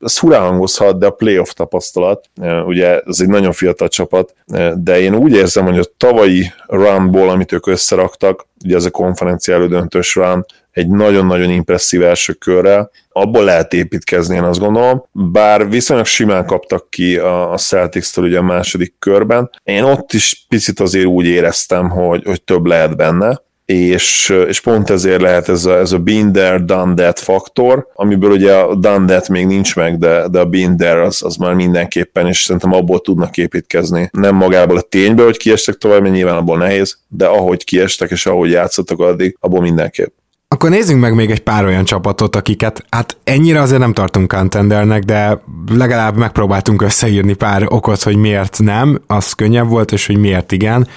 [0.00, 2.24] ez hangozhat, de a playoff tapasztalat,
[2.66, 4.34] ugye ez egy nagyon fiatal csapat,
[4.74, 9.54] de én úgy érzem, hogy a tavalyi runból, amit ők összeraktak, ugye ez a konferencia
[9.54, 12.90] elődöntős run, egy nagyon-nagyon impresszív első körrel,
[13.20, 18.42] abból lehet építkezni, én azt gondolom, bár viszonylag simán kaptak ki a, Celtics-től ugye a
[18.42, 19.50] második körben.
[19.62, 24.90] Én ott is picit azért úgy éreztem, hogy, hogy több lehet benne, és, és pont
[24.90, 29.06] ezért lehet ez a, ez a been there, done that faktor, amiből ugye a done
[29.06, 32.72] that még nincs meg, de, de a been there az, az már mindenképpen, és szerintem
[32.72, 34.08] abból tudnak építkezni.
[34.12, 38.26] Nem magából a tényből, hogy kiestek tovább, mert nyilván abból nehéz, de ahogy kiestek és
[38.26, 40.14] ahogy játszottak addig, abból mindenképp.
[40.50, 45.02] Akkor nézzünk meg még egy pár olyan csapatot, akiket hát ennyire azért nem tartunk contendernek,
[45.02, 50.52] de legalább megpróbáltunk összeírni pár okot, hogy miért nem, az könnyebb volt, és hogy miért
[50.52, 50.88] igen.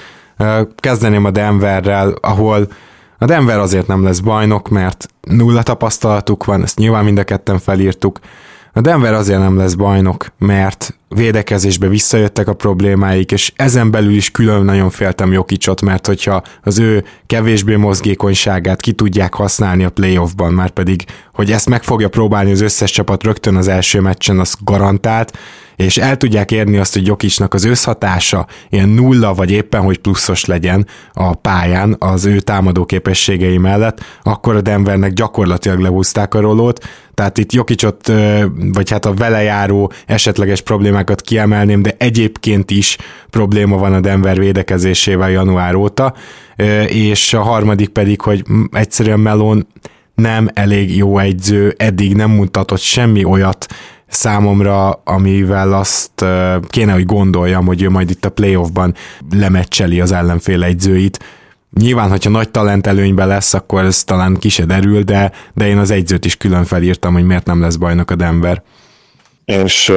[0.76, 2.68] Kezdeném a Denverrel, ahol
[3.18, 7.60] a Denver azért nem lesz bajnok, mert nulla tapasztalatuk van, ezt nyilván mind a ketten
[7.60, 8.20] felírtuk.
[8.74, 14.32] A Denver azért nem lesz bajnok, mert védekezésbe visszajöttek a problémáik, és ezen belül is
[14.32, 20.54] külön nagyon féltem Jokicsot, mert hogyha az ő kevésbé mozgékonyságát ki tudják használni a playoffban,
[20.54, 21.04] már pedig,
[21.34, 25.38] hogy ezt meg fogja próbálni az összes csapat rögtön az első meccsen, az garantált,
[25.76, 30.46] és el tudják érni azt, hogy Jokicsnak az összhatása ilyen nulla, vagy éppen, hogy pluszos
[30.46, 36.88] legyen a pályán az ő támadó képességei mellett, akkor a Denvernek gyakorlatilag lehúzták a rolót,
[37.14, 38.12] tehát itt Jokicsot,
[38.74, 42.98] vagy hát a vele járó esetleges problémákat kiemelném, de egyébként is
[43.30, 46.14] probléma van a Denver védekezésével január óta,
[46.88, 49.68] és a harmadik pedig, hogy egyszerűen Melon
[50.16, 53.66] nem elég jó egyző, eddig nem mutatott semmi olyat,
[54.12, 56.26] számomra, amivel azt
[56.68, 58.96] kéne, hogy gondoljam, hogy ő majd itt a playoffban
[59.32, 61.20] lemeccseli az ellenfél egyzőit.
[61.80, 65.78] Nyilván, hogyha nagy talent előnyben lesz, akkor ez talán ki se derül, de, de én
[65.78, 68.64] az egyzőt is külön felírtam, hogy miért nem lesz bajnok a Denver.
[69.46, 69.90] Én is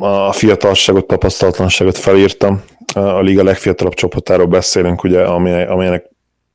[0.00, 2.62] a fiatalságot, tapasztalatlanságot felírtam.
[2.94, 6.04] A liga legfiatalabb csapatáról beszélünk, ugye, amelynek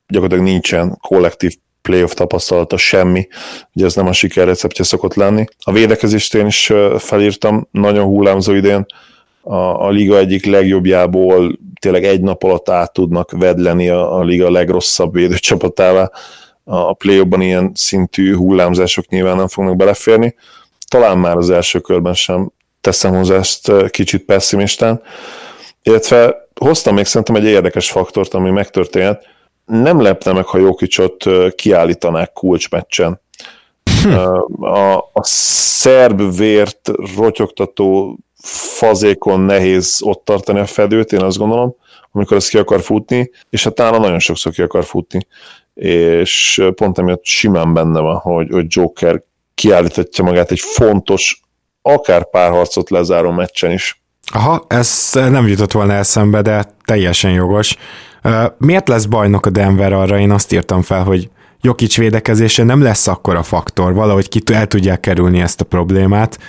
[0.07, 3.27] gyakorlatilag nincsen kollektív playoff tapasztalata semmi,
[3.73, 5.45] ugye ez nem a siker receptje szokott lenni.
[5.57, 8.85] A védekezést én is felírtam, nagyon hullámzó idén,
[9.41, 14.51] a, a liga egyik legjobbjából tényleg egy nap alatt át tudnak vedleni a, a liga
[14.51, 16.11] legrosszabb védőcsapatává.
[16.63, 20.35] A play ilyen szintű hullámzások nyilván nem fognak beleférni.
[20.87, 22.51] Talán már az első körben sem
[22.81, 25.01] teszem hozzá ezt kicsit pessimistán.
[25.83, 29.19] Illetve hoztam még szerintem egy érdekes faktort, ami megtörtént,
[29.69, 33.21] nem lepne meg, ha Jokicsot kiállítanák kulcsmeccsen.
[34.03, 34.13] Hm.
[34.63, 41.75] A, a szerb vért rotyogtató fazékon nehéz ott tartani a fedőt, én azt gondolom,
[42.11, 45.19] amikor ezt ki akar futni, és hát nála nagyon sokszor ki akar futni.
[45.73, 51.41] És pont emiatt simán benne van, hogy, hogy Joker kiállítatja magát egy fontos
[51.81, 54.01] akár párharcot lezáró meccsen is.
[54.33, 57.75] Aha, ez nem jutott volna eszembe, de teljesen jogos.
[58.57, 60.19] Miért lesz bajnok a Denver arra?
[60.19, 61.29] Én azt írtam fel, hogy
[61.61, 66.39] Jokic védekezése nem lesz akkora faktor, valahogy ki el tudják kerülni ezt a problémát,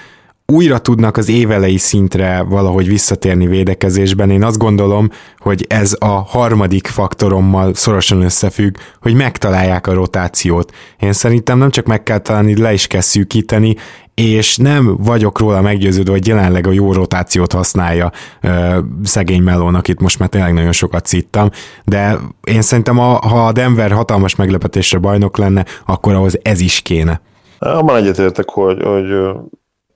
[0.51, 4.31] újra tudnak az évelei szintre valahogy visszatérni védekezésben.
[4.31, 10.73] Én azt gondolom, hogy ez a harmadik faktorommal szorosan összefügg, hogy megtalálják a rotációt.
[10.99, 13.77] Én szerintem nem csak meg kell találni, le is kell szűkíteni,
[14.15, 20.01] és nem vagyok róla meggyőződve, hogy jelenleg a jó rotációt használja ö, szegény Melónak, itt
[20.01, 21.51] most már tényleg nagyon sokat szittam,
[21.85, 26.81] de én szerintem a, ha a Denver hatalmas meglepetésre bajnok lenne, akkor ahhoz ez is
[26.81, 27.21] kéne.
[27.59, 29.07] Abban egyetértek, hogy, hogy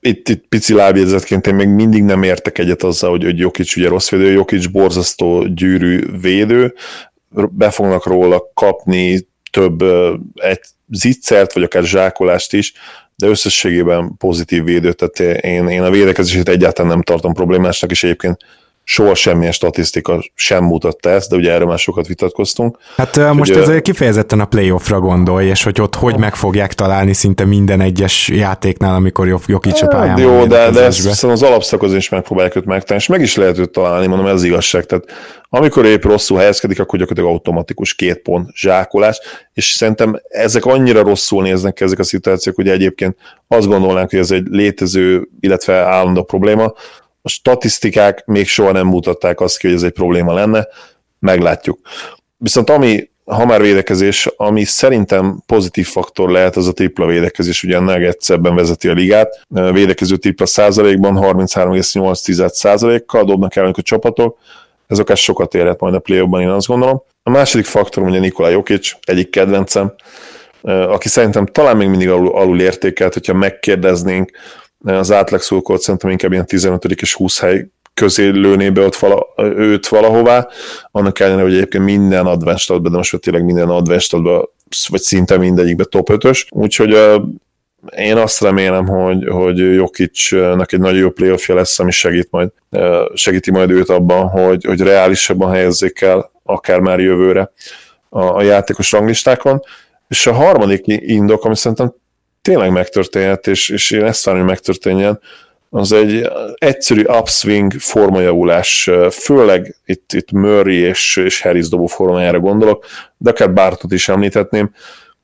[0.05, 3.87] itt, itt pici lábjegyzetként én még mindig nem értek egyet azzal, hogy, hogy Jokic ugye
[3.87, 6.73] rossz védő, Jokic borzasztó gyűrű védő,
[7.49, 9.81] be fognak róla kapni több
[10.33, 12.73] egy zicsert, vagy akár zsákolást is,
[13.15, 18.37] de összességében pozitív védő, tehát én, én a védekezését egyáltalán nem tartom problémásnak, és egyébként
[18.87, 22.77] soha semmilyen statisztika sem mutatta ezt, de ugye erről már sokat vitatkoztunk.
[22.95, 27.13] Hát uh, most ez kifejezetten a playoffra gondolj, és hogy ott hogy meg fogják találni
[27.13, 32.09] szinte minden egyes játéknál, amikor Jokic a pályán Jó, de, de ezt az alapszakozón is
[32.09, 34.85] megpróbálják őt megtalálni, és meg is lehet őt találni, mondom, ez igazság.
[34.85, 35.03] Tehát
[35.49, 39.19] amikor épp rosszul helyezkedik, akkor gyakorlatilag automatikus két pont zsákolás,
[39.53, 43.17] és szerintem ezek annyira rosszul néznek ki ezek a szituációk, hogy egyébként
[43.47, 46.73] azt gondolnánk, hogy ez egy létező, illetve állandó probléma,
[47.25, 50.67] a statisztikák még soha nem mutatták azt ki, hogy ez egy probléma lenne,
[51.19, 51.79] meglátjuk.
[52.37, 57.79] Viszont ami, ha már védekezés, ami szerintem pozitív faktor lehet, az a tripla védekezés, ugye
[57.79, 64.37] Nuggets ebben vezeti a ligát, védekező tripla százalékban 33,8 százalékkal dobnak el a csapatok,
[64.87, 67.03] ez akár sokat érhet majd a play én azt gondolom.
[67.23, 69.93] A második faktor ugye Nikola Jokic, egyik kedvencem,
[70.61, 74.31] aki szerintem talán még mindig alul, alul értékelt, hogyha megkérdeznénk,
[74.93, 76.85] az átlag szurkolt szerintem inkább ilyen 15.
[76.85, 80.47] és 20 hely közé lőné be ott vala, őt valahová,
[80.91, 84.21] annak ellenére, hogy egyébként minden advanced de most tényleg minden advanced
[84.87, 87.23] vagy szinte mindegyikben top 5-ös, úgyhogy uh,
[87.97, 92.49] én azt remélem, hogy, hogy Jokicnak egy nagyon jó playoffja lesz, ami segít majd,
[93.13, 97.51] segíti majd őt abban, hogy, hogy reálisabban helyezzék el akár már jövőre
[98.09, 99.61] a, a játékos ranglistákon.
[100.07, 101.93] És a harmadik indok, ami szerintem
[102.45, 105.19] tényleg megtörténhet, és, és én ezt várom, hogy megtörténjen,
[105.69, 112.85] az egy egyszerű upswing formajavulás, főleg itt, itt Murray és, és Harris dobó formájára gondolok,
[113.17, 114.71] de akár Bartot is említhetném.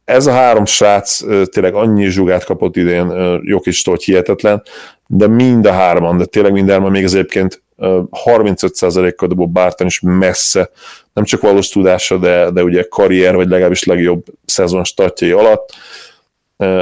[0.06, 1.20] Ez a három srác
[1.50, 4.64] tényleg annyi zsugát kapott idén Jokistól, hogy hihetetlen,
[5.08, 7.64] de mind a hárman, de tényleg mind még az egyébként
[8.26, 10.70] 35%-kal dobó Barton is messze,
[11.14, 15.74] nem csak valós tudása, de, de ugye karrier, vagy legalábbis legjobb szezon startjai alatt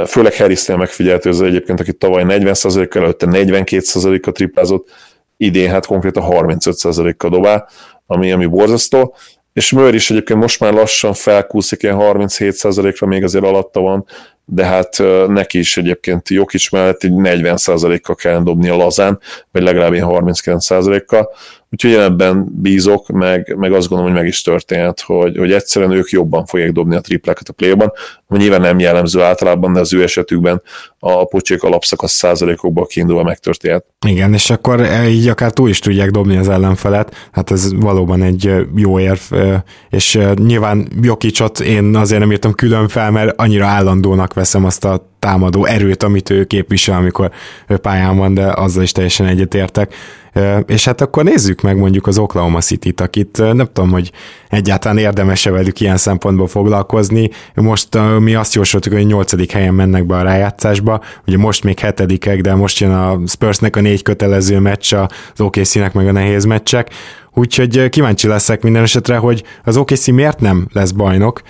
[0.06, 4.88] főleg Harris-nél megfigyelhető ez egyébként, aki tavaly 40%-kal, előtte 42%-kal triplázott,
[5.36, 7.68] idén hát konkrétan 35%-kal dobál,
[8.06, 9.14] ami, ami borzasztó,
[9.52, 14.06] és Mőr is egyébként most már lassan felkúszik ilyen 37%-ra, még azért alatta van,
[14.44, 19.20] de hát neki is egyébként Jokic mellett egy 40%-kal kell dobni a lazán,
[19.52, 21.30] vagy legalább ilyen 39%-kal,
[21.70, 26.10] úgyhogy ebben bízok, meg, meg azt gondolom, hogy meg is történhet, hogy, hogy egyszerűen ők
[26.10, 27.92] jobban fogják dobni a triplákat a play-ban,
[28.28, 30.62] ami nyilván nem jellemző általában, de az ő esetükben
[30.98, 33.84] a pocsék alapszakasz százalékokból kiindulva megtörténhet.
[34.06, 38.54] Igen, és akkor így akár túl is tudják dobni az ellenfelet, hát ez valóban egy
[38.76, 39.20] jó érv,
[39.90, 45.09] és nyilván Jokicsot én azért nem írtam külön fel, mert annyira állandónak veszem azt a
[45.20, 47.30] támadó erőt, amit ő képvisel, amikor
[47.66, 49.94] ő pályán van, de azzal is teljesen egyetértek.
[50.66, 54.12] És hát akkor nézzük meg mondjuk az Oklahoma City-t, akit nem tudom, hogy
[54.48, 57.30] egyáltalán érdemes-e velük ilyen szempontból foglalkozni.
[57.54, 62.40] Most mi azt jósoltuk, hogy nyolcadik helyen mennek be a rájátszásba, ugye most még hetedikek,
[62.40, 64.94] de most jön a Spursnek a négy kötelező meccs,
[65.34, 66.90] az OKC-nek meg a nehéz meccsek,
[67.34, 71.42] úgyhogy kíváncsi leszek minden esetre, hogy az OKC miért nem lesz bajnok,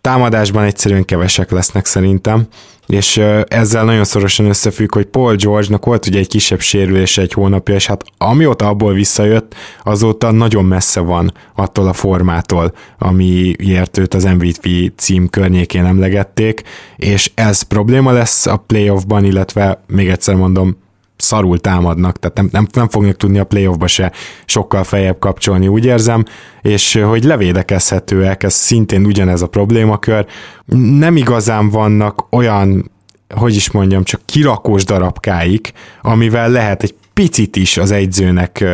[0.00, 2.46] támadásban egyszerűen kevesek lesznek szerintem,
[2.88, 3.16] és
[3.48, 7.86] ezzel nagyon szorosan összefügg, hogy Paul George-nak volt ugye egy kisebb sérülés egy hónapja, és
[7.86, 14.92] hát amióta abból visszajött, azóta nagyon messze van attól a formától, amiért őt az MVP
[14.96, 16.62] cím környékén emlegették,
[16.96, 20.76] és ez probléma lesz a playoffban, illetve még egyszer mondom,
[21.18, 24.12] szarul támadnak, tehát nem, nem, nem fognak tudni a playoffba se
[24.44, 26.24] sokkal feljebb kapcsolni, úgy érzem,
[26.62, 30.26] és hogy levédekezhetőek, ez szintén ugyanez a problémakör.
[30.98, 32.90] Nem igazán vannak olyan,
[33.34, 38.64] hogy is mondjam, csak kirakós darabkáik, amivel lehet egy picit is az egyzőnek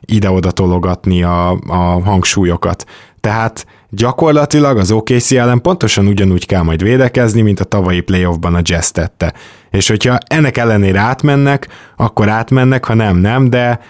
[0.00, 2.84] ide-oda tologatni a, a hangsúlyokat.
[3.20, 8.60] Tehát gyakorlatilag az OKC ellen pontosan ugyanúgy kell majd védekezni, mint a tavalyi playoffban a
[8.62, 9.34] Jazz tette
[9.74, 13.80] És hogyha ennek ellenére átmennek, akkor átmennek, ha nem, nem, de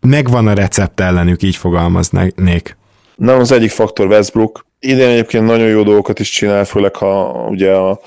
[0.00, 2.76] megvan a recept ellenük, így fogalmaznék.
[3.16, 4.66] Nem az egyik faktor Westbrook.
[4.78, 8.00] Idén egyébként nagyon jó dolgokat is csinál, főleg ha ugye a,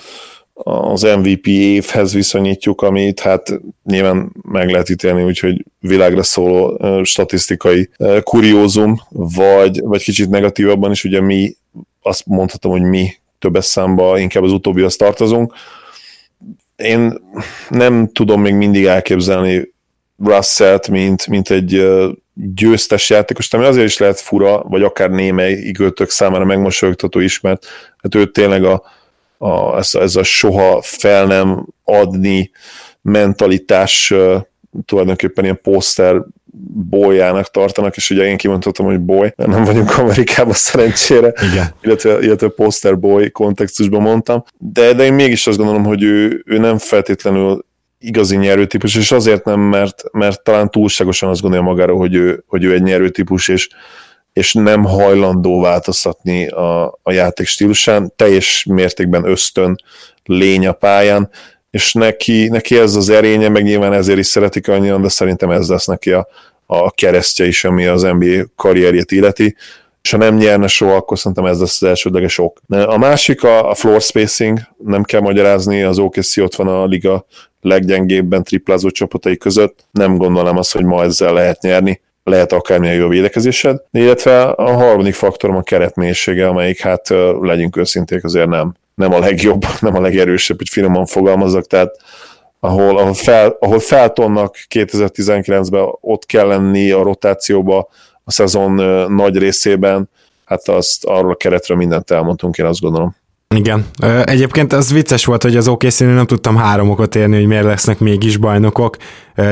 [0.64, 7.90] az MVP évhez viszonyítjuk, amit hát nyilván meg lehet ítélni, úgyhogy világra szóló statisztikai
[8.24, 11.56] kuriózum, vagy, vagy kicsit negatívabban is, ugye mi
[12.02, 15.54] azt mondhatom, hogy mi többes számba inkább az utóbbihoz tartozunk.
[16.80, 17.14] Én
[17.70, 19.74] nem tudom még mindig elképzelni
[20.18, 21.88] Russellt, mint, mint egy
[22.34, 27.66] győztes játékos, ami azért is lehet fura, vagy akár némely igőtök számára megmosolyogtató is, mert
[27.98, 28.84] hát ő tényleg a,
[29.38, 32.52] a, ez, ez a soha fel nem adni
[33.02, 34.14] mentalitás
[34.86, 36.22] tulajdonképpen ilyen poszter
[36.90, 41.74] bolyának tartanak, és ugye én kimondhatom, hogy boy, mert nem vagyunk Amerikában szerencsére, Igen.
[41.82, 46.58] illetve, illetve poster boy kontextusban mondtam, de, de én mégis azt gondolom, hogy ő, ő
[46.58, 47.66] nem feltétlenül
[48.00, 52.64] igazi nyerőtípus, és azért nem, mert, mert talán túlságosan azt gondolja magára, hogy ő, hogy
[52.64, 53.70] ő egy nyerőtípus, és,
[54.34, 59.76] és nem hajlandó változtatni a, a játék stílusán, teljes mértékben ösztön
[60.24, 61.30] lény a pályán,
[61.72, 65.70] és neki, neki ez az erénye, meg nyilván ezért is szeretik annyian, de szerintem ez
[65.70, 66.28] lesz neki a,
[66.66, 69.56] a keresztje is, ami az NBA karrierjét illeti,
[70.02, 72.62] és ha nem nyerne soha, akkor szerintem ez lesz az elsődleges ok.
[72.68, 77.26] A másik a, a floor spacing, nem kell magyarázni, az OKC ott van a liga
[77.62, 83.08] leggyengébben triplázó csapatai között, nem gondolom azt, hogy ma ezzel lehet nyerni, lehet akármilyen jó
[83.08, 87.10] védekezésed, illetve a harmadik faktorom a keretmélysége, amelyik hát
[87.42, 91.96] legyünk őszinték azért nem, nem a legjobb, nem a legerősebb, hogy finoman fogalmazzak, tehát
[92.60, 97.88] ahol, ahol, fel, ahol feltonnak 2019-ben ott kell lenni a rotációba
[98.24, 98.72] a szezon
[99.12, 100.10] nagy részében,
[100.46, 103.16] hát azt arról a keretről mindent elmondtunk, én azt gondolom.
[103.56, 103.86] Igen.
[104.24, 108.38] Egyébként az vicces volt, hogy az okc nem tudtam háromokot érni, hogy miért lesznek mégis
[108.38, 108.98] bajnokok.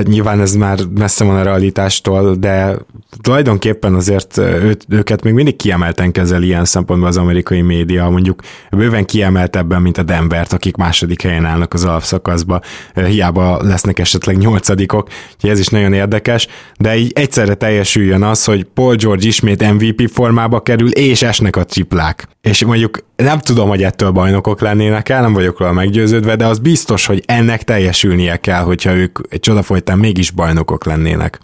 [0.03, 2.77] Nyilván ez már messze van a realitástól, de
[3.21, 9.05] tulajdonképpen azért őt, őket még mindig kiemelten kezel ilyen szempontból az amerikai média, mondjuk bőven
[9.05, 12.61] kiemeltebben, mint a Denvert, akik második helyen állnak az alapszakaszba,
[12.93, 18.63] hiába lesznek esetleg nyolcadikok, úgyhogy ez is nagyon érdekes, de így egyszerre teljesüljön az, hogy
[18.63, 22.27] Paul George ismét MVP formába kerül, és esnek a triplák.
[22.41, 26.59] És mondjuk nem tudom, hogy ettől bajnokok lennének el, nem vagyok róla meggyőződve, de az
[26.59, 29.39] biztos, hogy ennek teljesülnie kell, hogyha ők egy
[29.77, 31.39] csodafolytán mégis bajnokok lennének.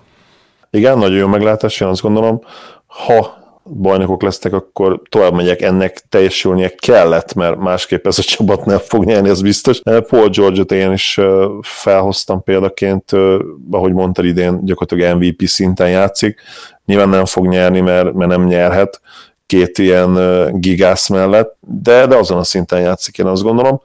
[0.69, 2.41] Igen, nagyon jó meglátás, én azt gondolom.
[2.87, 8.77] Ha bajnokok lesznek, akkor tovább megyek, ennek teljesülnie kellett, mert másképp ez a csapat nem
[8.77, 9.81] fog nyerni, az biztos.
[9.81, 11.19] Paul George-ot én is
[11.61, 13.11] felhoztam példaként,
[13.71, 16.41] ahogy mondtad idén, gyakorlatilag MVP szinten játszik.
[16.85, 19.01] Nyilván nem fog nyerni, mert, mert nem nyerhet
[19.45, 20.17] két ilyen
[20.59, 23.81] gigász mellett, de, de azon a szinten játszik, én azt gondolom.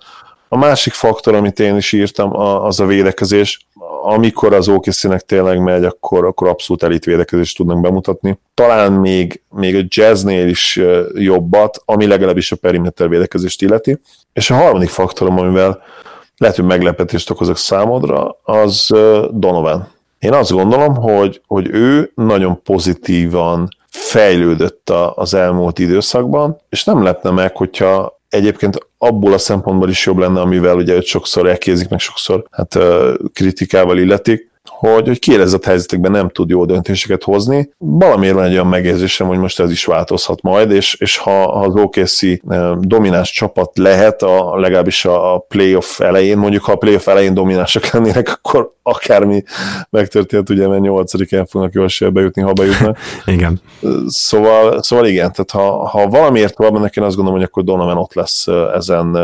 [0.49, 3.68] A másik faktor, amit én is írtam, az a védekezés.
[4.03, 8.39] Amikor az okc tényleg megy, akkor, akkor abszolút elit védekezést tudnak bemutatni.
[8.55, 10.81] Talán még, még a jazznél is
[11.15, 14.01] jobbat, ami legalábbis a perimeter védekezést illeti.
[14.33, 15.83] És a harmadik faktorom, amivel
[16.37, 18.87] lehet, hogy meglepetést okozok számodra, az
[19.31, 19.89] Donovan.
[20.19, 27.31] Én azt gondolom, hogy, hogy ő nagyon pozitívan fejlődött az elmúlt időszakban, és nem lepne
[27.31, 31.99] meg, hogyha egyébként abból a szempontból is jobb lenne, amivel ugye őt sokszor elkézik, meg
[31.99, 32.79] sokszor hát
[33.33, 34.48] kritikával illetik,
[34.79, 37.71] hogy, hogy kielezett helyzetekben nem tud jó döntéseket hozni.
[37.79, 41.61] Valamiért van egy olyan megérzésem, hogy most ez is változhat majd, és, és ha, ha
[41.61, 42.21] az OKC
[42.81, 48.29] domináns csapat lehet, a, legalábbis a playoff elején, mondjuk ha a playoff elején dominánsak lennének,
[48.29, 49.43] akkor akármi
[49.91, 52.99] megtörtént, ugye, mert nyolcadikán fognak jó esélye bejutni, ha bejutnak.
[53.27, 53.61] igen.
[54.07, 58.15] Szóval, szóval igen, tehát ha, ha valamiért mennek, én azt gondolom, hogy akkor Donovan ott
[58.15, 59.17] lesz ezen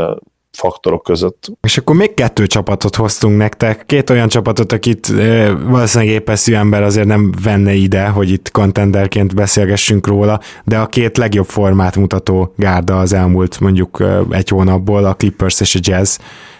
[0.57, 1.53] faktorok között.
[1.61, 5.07] És akkor még kettő csapatot hoztunk nektek, két olyan csapatot, akit
[5.67, 11.17] valószínűleg épeszű ember azért nem venne ide, hogy itt contenderként beszélgessünk róla, de a két
[11.17, 16.19] legjobb formát mutató gárda az elmúlt mondjuk egy hónapból, a Clippers és a Jazz,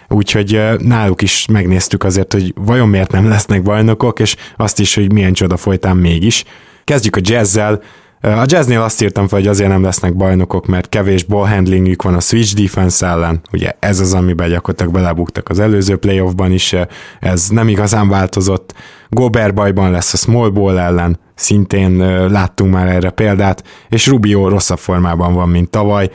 [0.09, 5.13] úgyhogy náluk is megnéztük azért, hogy vajon miért nem lesznek bajnokok, és azt is, hogy
[5.13, 6.43] milyen csoda folytán mégis.
[6.83, 7.81] Kezdjük a jazzzel,
[8.21, 12.19] a jazznél azt írtam fel, hogy azért nem lesznek bajnokok, mert kevés ballhandlingük van a
[12.19, 16.75] switch defense ellen, ugye ez az, amiben gyakorlatilag belebuktak az előző playoffban is,
[17.19, 18.73] ez nem igazán változott.
[19.09, 21.97] Gobert bajban lesz a small ball ellen, szintén
[22.31, 26.09] láttunk már erre példát, és Rubio rosszabb formában van, mint tavaly,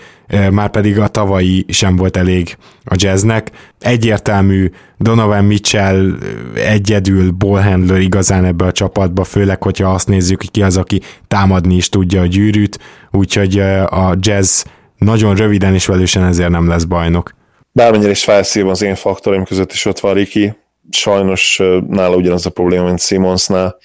[0.50, 3.50] már pedig a tavalyi sem volt elég a jazznek.
[3.80, 6.18] Egyértelmű Donovan Mitchell
[6.54, 11.88] egyedül ballhandler igazán ebbe a csapatba, főleg, hogyha azt nézzük, ki az, aki támadni is
[11.88, 12.78] tudja a gyűrűt,
[13.10, 13.58] úgyhogy
[13.88, 14.62] a jazz
[14.98, 17.34] nagyon röviden és velősen ezért nem lesz bajnok.
[17.72, 20.56] bármennyire is felszívom az én faktoraim között is ott van Riki,
[20.90, 23.76] sajnos nála ugyanaz a probléma, mint Simonsnál,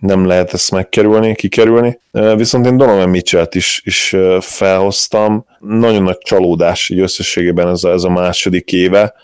[0.00, 1.98] nem lehet ezt megkerülni, kikerülni.
[2.36, 5.44] Viszont én Donovan Mitchell-t is, is felhoztam.
[5.58, 9.14] Nagyon nagy csalódás így összességében ez a, ez a második éve,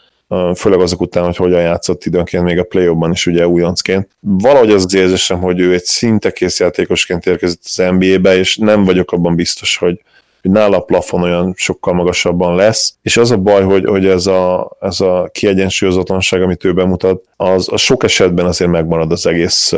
[0.55, 4.09] főleg azok után, hogy hogyan játszott időnként még a play ban is ugye újoncként.
[4.21, 9.13] Valahogy az érzésem, hogy ő egy szinte kész játékosként érkezett az NBA-be, és nem vagyok
[9.13, 10.01] abban biztos, hogy,
[10.43, 14.27] hogy nála a plafon olyan sokkal magasabban lesz, és az a baj, hogy, hogy ez,
[14.27, 19.73] a, ez a kiegyensúlyozatlanság, amit ő bemutat, az, az sok esetben azért megmarad az egész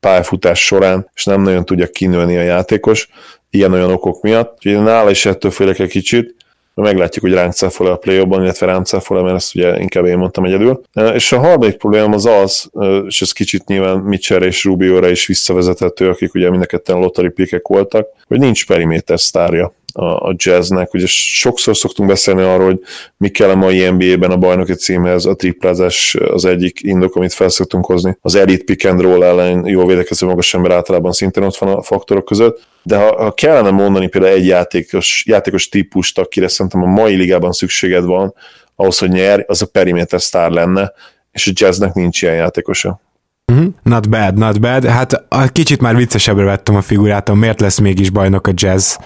[0.00, 3.08] pályafutás során, és nem nagyon tudja kinőni a játékos,
[3.50, 4.56] ilyen-olyan okok miatt.
[4.56, 6.34] Úgyhogy nála is ettől félek egy kicsit,
[6.82, 10.44] meglátjuk, hogy ránk cáfol a play illetve ránk cáfol mert ezt ugye inkább én mondtam
[10.44, 10.82] egyedül.
[11.14, 12.70] És a harmadik probléma az az,
[13.06, 17.28] és ez kicsit nyilván Mitchell és Rubio-ra is visszavezethető, akik ugye mind a ketten lottery
[17.28, 20.94] pikek voltak, hogy nincs periméter sztárja a, a jazznek.
[20.94, 22.80] Ugye sokszor szoktunk beszélni arról, hogy
[23.16, 27.48] mi kell a mai NBA-ben a bajnoki címhez, a triplázás az egyik indok, amit fel
[27.48, 28.18] szoktunk hozni.
[28.20, 31.82] Az elite pick and roll ellen jó védekező magas ember általában szintén ott van a
[31.82, 36.86] faktorok között, de ha, ha kellene mondani például egy játékos, játékos típust, akire szerintem a
[36.86, 38.34] mai ligában szükséged van,
[38.74, 40.92] ahhoz, hogy nyer, az a perimeter sztár lenne,
[41.32, 43.00] és a jazznek nincs ilyen játékosa.
[43.52, 43.66] Uh-huh.
[43.82, 44.84] Not bad, not bad.
[44.84, 48.96] Hát a kicsit már viccesebbre vettem a figurát, miért lesz mégis bajnok a jazz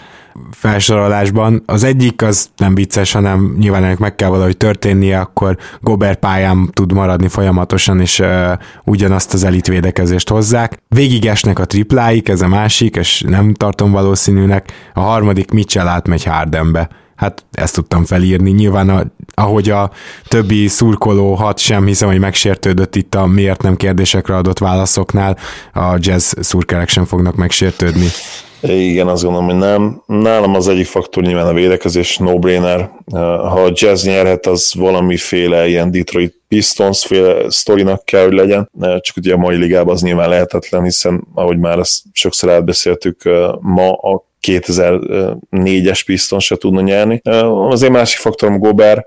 [0.51, 1.62] felsorolásban.
[1.66, 6.70] Az egyik az nem vicces, hanem nyilván ennek meg kell valahogy történnie, akkor Gobert pályán
[6.72, 8.53] tud maradni folyamatosan, és uh,
[8.84, 10.76] ugyanazt az elitvédekezést hozzák.
[10.88, 14.72] Végig esnek a tripláik, ez a másik, és nem tartom valószínűnek.
[14.95, 16.88] A harmadik Mitchell átmegy Hardenbe.
[17.20, 18.51] Hát ezt tudtam felírni.
[18.51, 19.03] Nyilván a,
[19.34, 19.91] ahogy a
[20.28, 25.36] többi szurkoló hat sem hiszem, hogy megsértődött itt a miért nem kérdésekre adott válaszoknál,
[25.72, 28.07] a jazz szurkerek sem fognak megsértődni.
[28.62, 30.02] Igen, azt gondolom, hogy nem.
[30.06, 32.90] Nálam az egyik faktor nyilván a védekezés, no-brainer.
[33.12, 39.16] Ha a jazz nyerhet, az valamiféle ilyen Detroit Pistons féle sztorinak kell, hogy legyen, csak
[39.16, 43.22] ugye a mai ligában az nyilván lehetetlen, hiszen ahogy már ezt sokszor átbeszéltük,
[43.61, 47.20] ma a 2004-es Pistons se tudna nyerni.
[47.68, 49.06] Azért másik faktorom Gobert,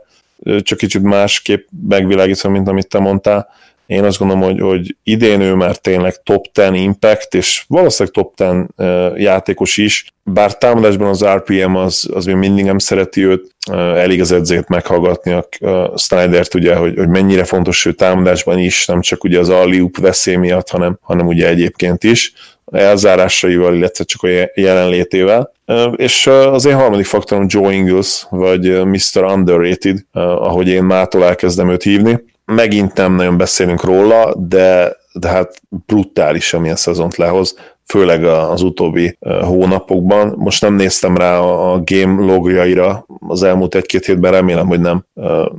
[0.61, 3.47] csak kicsit másképp megvilágítva, mint amit te mondtál
[3.85, 8.35] én azt gondolom, hogy, hogy idén ő már tényleg top 10 impact, és valószínűleg top
[8.35, 14.21] 10 játékos is, bár támadásban az RPM az, az még mindig nem szereti őt, elég
[14.21, 19.23] az edzét meghallgatni a, Snydert, ugye, hogy, hogy mennyire fontos ő támadásban is, nem csak
[19.23, 22.33] ugye az alley veszély miatt, hanem, hanem ugye egyébként is
[22.71, 25.51] elzárásaival, illetve csak a jelenlétével.
[25.95, 29.23] És az én harmadik faktorom Joe Ingles, vagy Mr.
[29.23, 35.61] Underrated, ahogy én mától elkezdem őt hívni megint nem nagyon beszélünk róla, de, de hát
[35.69, 37.55] brutális, amilyen szezont lehoz,
[37.85, 40.33] főleg az utóbbi hónapokban.
[40.37, 45.05] Most nem néztem rá a game logjaira az elmúlt egy-két hétben, remélem, hogy nem,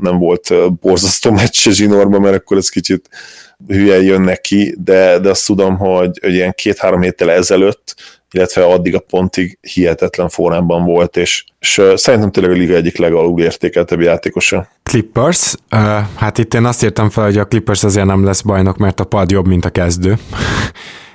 [0.01, 3.09] nem volt borzasztó meccs zsinórban, mert akkor ez kicsit
[3.69, 7.95] hülye jön neki, de, de azt tudom, hogy, hogy ilyen két-három héttel ezelőtt
[8.35, 13.41] illetve addig a pontig hihetetlen formában volt, és, és szerintem tényleg a liga egyik legalul
[13.41, 14.69] értékeltebb játékosa.
[14.83, 15.81] Clippers, uh,
[16.17, 19.05] hát itt én azt írtam fel, hogy a Clippers azért nem lesz bajnok, mert a
[19.05, 20.19] pad jobb, mint a kezdő.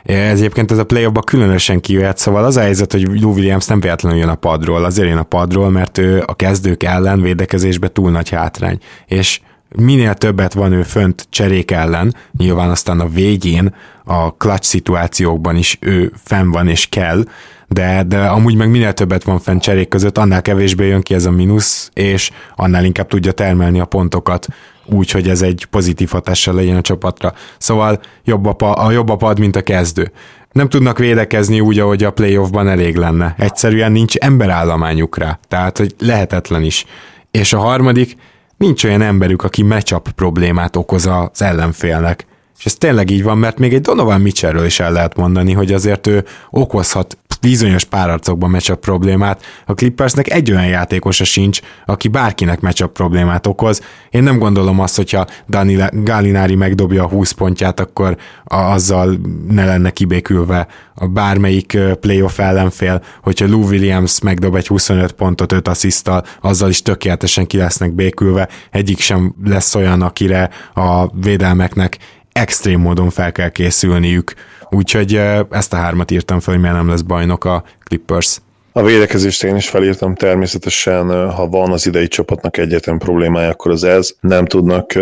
[0.04, 3.80] Ez egyébként ez a play különösen kijöhet, szóval az a helyzet, hogy Lou Williams nem
[3.80, 8.12] véletlenül jön a padról, azért jön a padról, mert ő a kezdők ellen védekezésbe túl
[8.12, 8.78] nagy hátrány.
[9.06, 9.42] És
[9.76, 15.78] minél többet van ő fönt cserék ellen, nyilván aztán a végén a clutch szituációkban is
[15.82, 17.24] ő fenn van és kell,
[17.70, 21.26] de, de amúgy meg minél többet van fent cserék között, annál kevésbé jön ki ez
[21.26, 24.48] a mínusz, és annál inkább tudja termelni a pontokat
[24.86, 27.34] úgy, hogy ez egy pozitív hatással legyen a csapatra.
[27.58, 30.12] Szóval jobb a, pa, a jobb a pad, mint a kezdő.
[30.52, 33.36] Nem tudnak védekezni úgy, ahogy a playoffban elég lenne.
[33.38, 36.86] Egyszerűen nincs emberállományuk rá, tehát hogy lehetetlen is.
[37.32, 38.18] És a harmadik,
[38.58, 42.26] nincs olyan emberük, aki matchup problémát okoz az ellenfélnek.
[42.58, 45.74] És ez tényleg így van, mert még egy Donovan Mitchellről is el lehet mondani, hogy
[45.74, 49.44] azért ő okozhat bizonyos párarcokban matchup problémát.
[49.66, 53.82] A Clippersnek egy olyan játékosa sincs, aki bárkinek matchup problémát okoz.
[54.10, 59.90] Én nem gondolom azt, hogyha Dani Gallinari megdobja a 20 pontját, akkor azzal ne lenne
[59.90, 66.70] kibékülve a bármelyik playoff ellenfél, hogyha Lou Williams megdob egy 25 pontot 5 asszisztal, azzal
[66.70, 71.98] is tökéletesen ki lesznek békülve, egyik sem lesz olyan, akire a védelmeknek
[72.32, 74.34] extrém módon fel kell készülniük.
[74.70, 78.42] Úgyhogy ezt a hármat írtam fel, hogy miért nem lesz bajnok a Clippers.
[78.72, 83.84] A védekezést én is felírtam természetesen, ha van az idei csapatnak egyetlen problémája, akkor az
[83.84, 84.16] ez.
[84.20, 84.94] Nem tudnak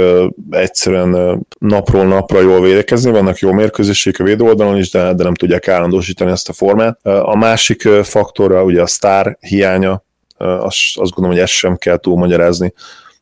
[0.49, 5.68] egyszerűen napról napra jól védekezni, vannak jó mérkőzések a védőoldalon is, de, de nem tudják
[5.68, 6.99] állandósítani ezt a formát.
[7.03, 10.03] A másik faktorra ugye a sztár hiánya,
[10.38, 12.74] azt, azt gondolom, hogy ezt sem kell túlmagyarázni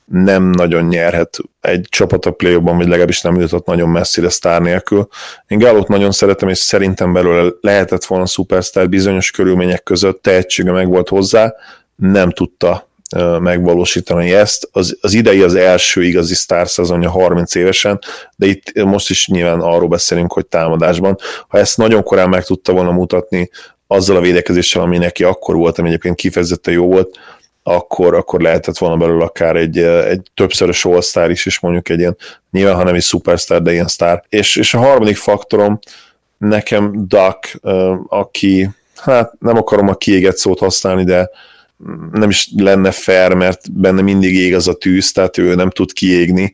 [0.06, 5.08] nem nagyon nyerhet egy csapat a play vagy legalábbis nem jutott nagyon messzire sztár nélkül.
[5.48, 10.88] Én Gálót nagyon szeretem, és szerintem belőle lehetett volna szupersztár bizonyos körülmények között, tehetsége meg
[10.88, 11.54] volt hozzá,
[11.96, 12.88] nem tudta
[13.40, 14.70] megvalósítani ezt.
[14.72, 18.00] Az, az idei az első igazi sztár szezonja 30 évesen,
[18.36, 21.18] de itt most is nyilván arról beszélünk, hogy támadásban.
[21.48, 23.50] Ha ezt nagyon korán meg tudta volna mutatni,
[23.88, 27.18] azzal a védekezéssel, ami neki akkor volt, ami egyébként kifejezetten jó volt,
[27.68, 32.18] akkor, akkor lehetett volna belőle akár egy, egy többszörös all is, és mondjuk egy ilyen,
[32.52, 34.24] nyilván ha nem is szupersztár, de ilyen sztár.
[34.30, 35.80] És, és a harmadik faktorom
[36.38, 37.60] nekem Duck,
[38.08, 41.30] aki, hát nem akarom a kiégett szót használni, de
[42.12, 45.94] nem is lenne fair, mert benne mindig ég az a tűz, tehát ő nem tud
[45.94, 46.54] kiégni,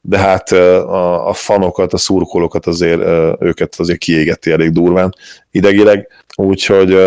[0.00, 3.00] de hát a, a fanokat, a szurkolókat azért,
[3.40, 5.14] őket azért kiégeti elég durván
[5.50, 6.98] idegileg, úgyhogy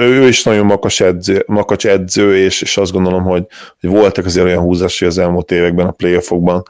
[0.00, 3.46] ő is nagyon makas edző, makacs edző, és, és azt gondolom, hogy,
[3.80, 6.62] hogy voltak azért olyan húzásai az elmúlt években a playoffokban,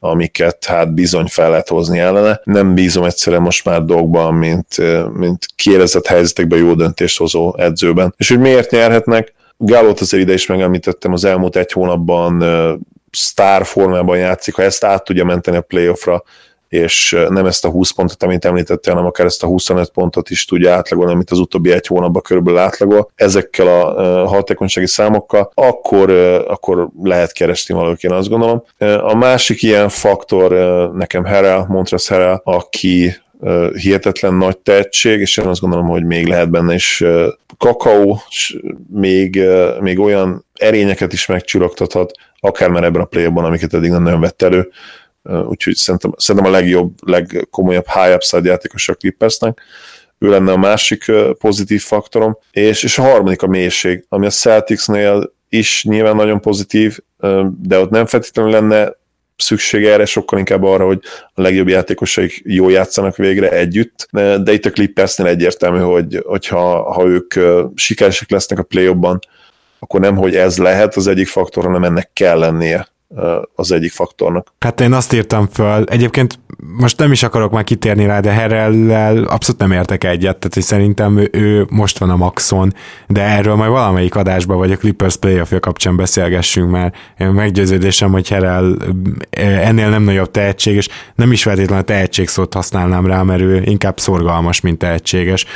[0.00, 2.40] amiket hát bizony fel lehet hozni ellene.
[2.44, 4.66] Nem bízom egyszerűen most már dolgban, mint,
[5.12, 8.14] mint kiérezett helyzetekben jó döntést hozó edzőben.
[8.16, 9.32] És hogy miért nyerhetnek?
[9.56, 12.44] Gálót azért ide is megemlítettem, az elmúlt egy hónapban
[13.10, 16.22] sztár formában játszik, ha ezt át tudja menteni a playoffra,
[16.68, 20.44] és nem ezt a 20 pontot, amit említettél, hanem akár ezt a 25 pontot is
[20.44, 26.10] tudja átlagolni, amit az utóbbi egy hónapban körülbelül átlagol, ezekkel a hatékonysági számokkal, akkor,
[26.48, 28.62] akkor lehet keresni valaki, én azt gondolom.
[29.00, 30.52] A másik ilyen faktor
[30.94, 33.14] nekem Herel, Montres Herel, aki
[33.74, 37.04] hihetetlen nagy tehetség, és én azt gondolom, hogy még lehet benne is
[37.58, 38.20] kakaó,
[38.92, 39.42] még,
[39.80, 44.42] még olyan erényeket is megcsillogtathat, akár már ebben a play amiket eddig nem nagyon vett
[44.42, 44.68] elő,
[45.28, 49.60] úgyhogy szerintem, szerintem a legjobb, legkomolyabb high upside játékos a Clippersnek,
[50.18, 55.32] ő lenne a másik pozitív faktorom, és, és a harmadik a mélység, ami a Celticsnél
[55.48, 56.98] is nyilván nagyon pozitív,
[57.60, 58.96] de ott nem feltétlenül lenne
[59.36, 61.00] szüksége erre, sokkal inkább arra, hogy
[61.34, 64.08] a legjobb játékosaik jó játszanak végre együtt,
[64.42, 67.34] de itt a Clippersnél egyértelmű, hogy hogyha ha ők
[67.74, 68.94] sikeresek lesznek a play
[69.78, 72.88] akkor nem, hogy ez lehet az egyik faktor, hanem ennek kell lennie
[73.54, 74.52] az egyik faktornak.
[74.58, 76.38] Hát én azt írtam föl, egyébként
[76.78, 80.62] most nem is akarok már kitérni rá, de Herrellel abszolút nem értek egyet, tehát hogy
[80.62, 82.74] szerintem ő, ő most van a maxon,
[83.06, 88.28] de erről majd valamelyik adásban vagy a Clippers playoff kapcsán beszélgessünk, mert én meggyőződésem, hogy
[88.28, 88.76] Herrell
[89.30, 93.62] ennél nem nagyobb tehetség, és nem is feltétlenül a tehetség szót használnám rá, mert ő
[93.64, 95.46] inkább szorgalmas, mint tehetséges.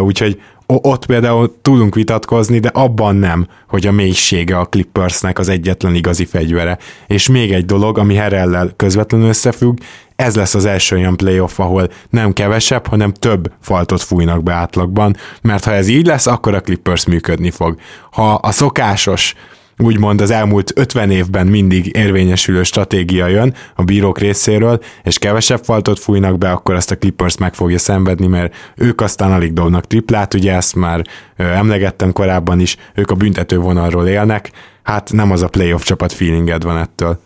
[0.00, 5.94] Úgyhogy ott például tudunk vitatkozni, de abban nem, hogy a mélysége a Clippersnek az egyetlen
[5.94, 6.78] igazi fegyvere.
[7.06, 9.78] És még egy dolog, ami Herellel közvetlenül összefügg,
[10.16, 15.16] ez lesz az első olyan playoff, ahol nem kevesebb, hanem több faltot fújnak be átlagban,
[15.42, 17.78] mert ha ez így lesz, akkor a Clippers működni fog.
[18.10, 19.34] Ha a szokásos
[19.78, 25.98] úgymond az elmúlt 50 évben mindig érvényesülő stratégia jön a bírók részéről, és kevesebb faltot
[25.98, 30.34] fújnak be, akkor ezt a Clippers meg fogja szenvedni, mert ők aztán alig dobnak triplát,
[30.34, 31.04] ugye ezt már
[31.36, 34.50] emlegettem korábban is, ők a büntető vonalról élnek,
[34.82, 37.18] hát nem az a playoff csapat feelinged van ettől.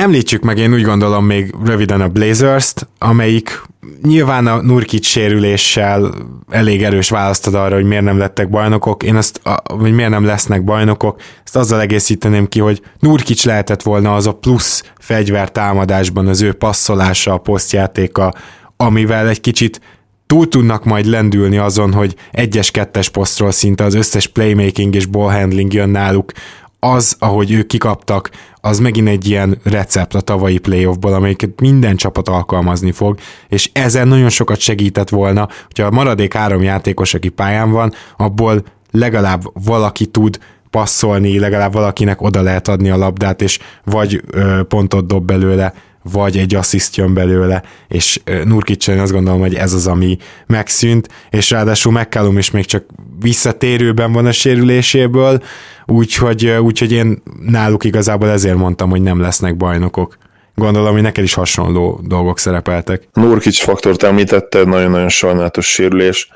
[0.00, 3.62] Említsük meg én úgy gondolom még röviden a Blazers-t, amelyik
[4.02, 6.14] nyilván a Nurkic sérüléssel
[6.48, 9.40] elég erős választad arra, hogy miért nem lettek bajnokok, én azt,
[9.74, 14.32] vagy miért nem lesznek bajnokok, ezt azzal egészíteném ki, hogy Nurkic lehetett volna az a
[14.32, 18.34] plusz fegyver támadásban az ő passzolása, a posztjátéka,
[18.76, 19.80] amivel egy kicsit
[20.26, 25.88] túl tudnak majd lendülni azon, hogy egyes-kettes posztról szinte az összes playmaking és ballhandling jön
[25.88, 26.32] náluk,
[26.80, 28.30] az, ahogy ők kikaptak,
[28.60, 34.08] az megint egy ilyen recept a tavalyi playoffból, amelyiket minden csapat alkalmazni fog, és ezen
[34.08, 40.06] nagyon sokat segített volna, hogyha a maradék három játékos, aki pályán van, abból legalább valaki
[40.06, 40.38] tud
[40.70, 46.38] passzolni, legalább valakinek oda lehet adni a labdát, és vagy ö, pontot dob belőle, vagy
[46.38, 51.92] egy assziszt jön belőle, és Nurkicsen azt gondolom, hogy ez az, ami megszűnt, és ráadásul
[51.92, 52.84] McCallum is még csak
[53.20, 55.42] visszatérőben van a sérüléséből,
[55.86, 60.16] úgyhogy, úgyhogy én náluk igazából ezért mondtam, hogy nem lesznek bajnokok.
[60.54, 63.08] Gondolom, hogy neked is hasonló dolgok szerepeltek.
[63.12, 66.30] Nurkic faktort említette, nagyon-nagyon sajnálatos sérülés.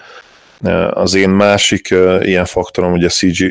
[0.91, 3.09] Az én másik ilyen faktorom ugye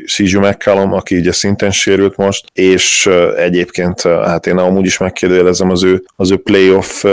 [0.07, 5.83] CJ McCallum, aki ugye szintén sérült most, és egyébként hát én amúgy is megkérdőjelezem az
[5.83, 7.05] ő, az ő playoff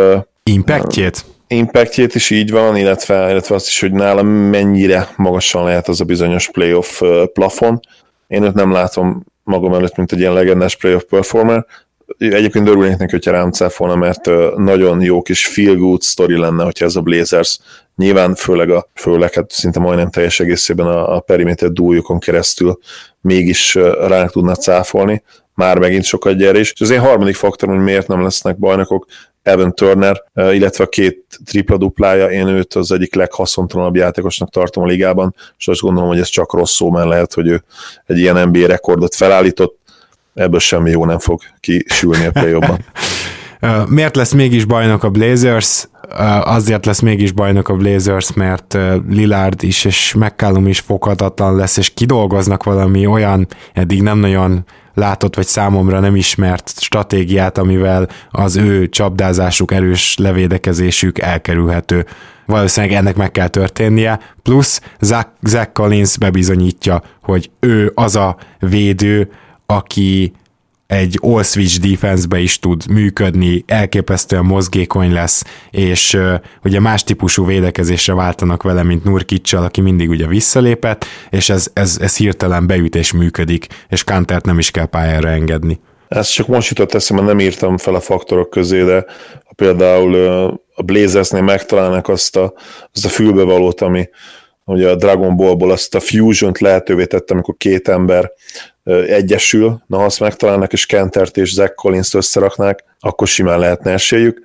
[0.43, 1.24] impactjét?
[1.47, 6.05] impactjét is így van, illetve, illetve azt is, hogy nálam mennyire magasan lehet az a
[6.05, 7.02] bizonyos playoff
[7.32, 7.81] plafon.
[8.27, 11.66] Én őt nem látom magam előtt, mint egy ilyen legendás playoff performer,
[12.19, 16.85] egyébként örülnék neki, hogyha rám volna, mert nagyon jó kis feel good story lenne, hogyha
[16.85, 17.59] ez a Blazers
[17.97, 22.78] nyilván főleg, a, főleg hát szinte majdnem teljes egészében a, a perimeter dújukon keresztül
[23.20, 23.74] mégis
[24.07, 25.23] rá tudna cáfolni.
[25.55, 26.73] már megint sokat gyerés.
[26.73, 29.07] És az én harmadik faktorom, hogy miért nem lesznek bajnokok,
[29.43, 35.35] Evan Turner, illetve a két tripla-duplája, én őt az egyik leghaszontalanabb játékosnak tartom a ligában,
[35.59, 37.62] és azt gondolom, hogy ez csak rossz szó, lehet, hogy ő
[38.07, 39.78] egy ilyen NBA rekordot felállított,
[40.35, 42.57] ebből semmi jó nem fog kisülni a play
[43.89, 45.89] Miért lesz mégis bajnok a Blazers?
[46.43, 48.78] Azért lesz mégis bajnok a Blazers, mert
[49.09, 55.35] Lillard is és McCallum is foghatatlan lesz, és kidolgoznak valami olyan eddig nem nagyon látott
[55.35, 62.07] vagy számomra nem ismert stratégiát, amivel az ő csapdázásuk, erős levédekezésük elkerülhető.
[62.47, 69.31] Valószínűleg ennek meg kell történnie, plusz Zach, Zach Collins bebizonyítja, hogy ő az a védő,
[69.71, 70.33] aki
[70.87, 76.35] egy all-switch defense-be is tud működni, elképesztően mozgékony lesz, és uh,
[76.65, 81.99] ugye más típusú védekezésre váltanak vele, mint Nurkicsal, aki mindig ugye visszalépett, és ez, ez,
[82.01, 85.81] ez hirtelen beüt működik, és Kantert nem is kell pályára engedni.
[86.09, 89.05] Ezt csak most jutott eszembe, nem írtam fel a faktorok közé, de
[89.57, 90.15] például
[90.75, 92.55] a Blazersnél megtalálnak azt a,
[92.93, 94.09] azt a fülbevalót, ami
[94.73, 98.33] ugye a Dragon Ballból azt a fusion-t lehetővé tette, amikor két ember
[99.07, 104.41] egyesül, na ha azt megtalálnak, és Kentert és Zach Collins-t összeraknák, akkor simán lehetne esélyük.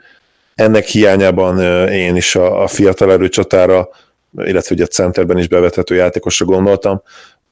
[0.55, 3.89] Ennek hiányában én is a, a fiatal erőcsatára,
[4.37, 7.01] illetve ugye a centerben is bevethető játékosra gondoltam.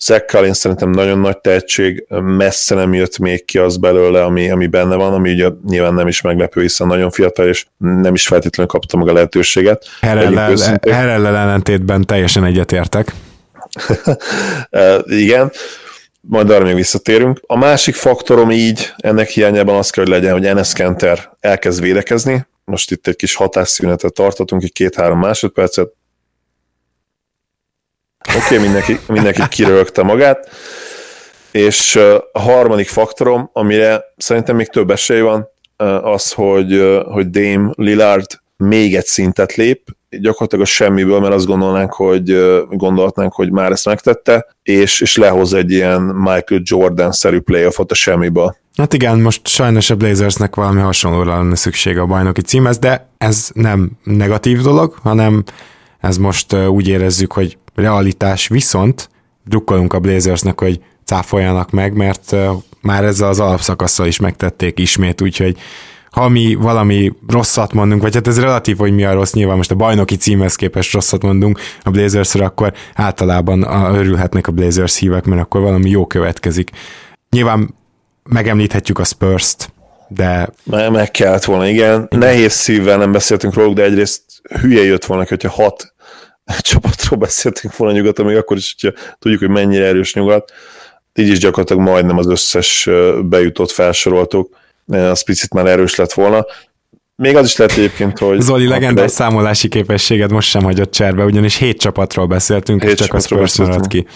[0.05, 4.67] Zach Collins szerintem nagyon nagy tehetség, messze nem jött még ki az belőle, ami, ami
[4.67, 8.71] benne van, ami ugye nyilván nem is meglepő, hiszen nagyon fiatal, és nem is feltétlenül
[8.71, 9.85] kapta meg a lehetőséget.
[10.89, 13.13] Herrellel ellentétben teljesen egyetértek.
[15.05, 15.51] Igen,
[16.21, 17.39] majd arra még visszatérünk.
[17.47, 22.47] A másik faktorom így, ennek hiányában az kell, hogy legyen, hogy Enes Kenter elkezd védekezni.
[22.65, 25.89] Most itt egy kis hatásszünetet tartatunk, egy két-három másodpercet.
[28.29, 30.49] Oké, okay, mindenki, mindenki kirögte magát.
[31.51, 31.95] És
[32.31, 35.47] a harmadik faktorom, amire szerintem még több esély van,
[36.03, 38.25] az, hogy, hogy Dame Lillard
[38.57, 42.37] még egy szintet lép, gyakorlatilag a semmiből, mert azt gondolnánk, hogy
[42.69, 48.55] gondolhatnánk, hogy már ezt megtette, és, és lehoz egy ilyen Michael Jordan-szerű playoffot a semmiből.
[48.77, 53.49] Hát igen, most sajnos a Blazersnek valami hasonlóra lenne szüksége a bajnoki címhez, de ez
[53.53, 55.43] nem negatív dolog, hanem
[55.99, 59.09] ez most úgy érezzük, hogy realitás, viszont
[59.45, 62.35] drukkolunk a Blazersnek, hogy cáfoljanak meg, mert
[62.81, 65.57] már ezzel az alapszakasszal is megtették ismét, úgyhogy
[66.11, 69.71] ha mi valami rosszat mondunk, vagy hát ez relatív, hogy mi a rossz, nyilván most
[69.71, 73.63] a bajnoki címhez képest rosszat mondunk a Blazersre, akkor általában
[73.95, 76.69] örülhetnek a Blazers hívek, mert akkor valami jó következik.
[77.29, 77.75] Nyilván
[78.23, 79.73] megemlíthetjük a Spurs-t,
[80.07, 80.49] de...
[80.63, 82.07] Meg, meg kellett volna, igen.
[82.09, 84.21] Nehéz szívvel nem beszéltünk róluk, de egyrészt
[84.61, 85.92] hülye jött volna, hogyha hat
[86.61, 90.51] csapatról beszéltünk volna nyugaton, még akkor is, hogyha tudjuk, hogy mennyire erős nyugat.
[91.15, 92.89] Így is gyakorlatilag majdnem az összes
[93.21, 94.55] bejutott felsoroltuk
[94.87, 96.45] az picit már erős lett volna.
[97.15, 98.41] Még az is lehet egyébként, hogy...
[98.41, 99.11] Zoli, legendás de...
[99.11, 103.57] számolási képességed most sem hagyott cserbe, ugyanis hét csapatról beszéltünk, hét és csak a Spurs
[103.57, 104.07] maradt ki.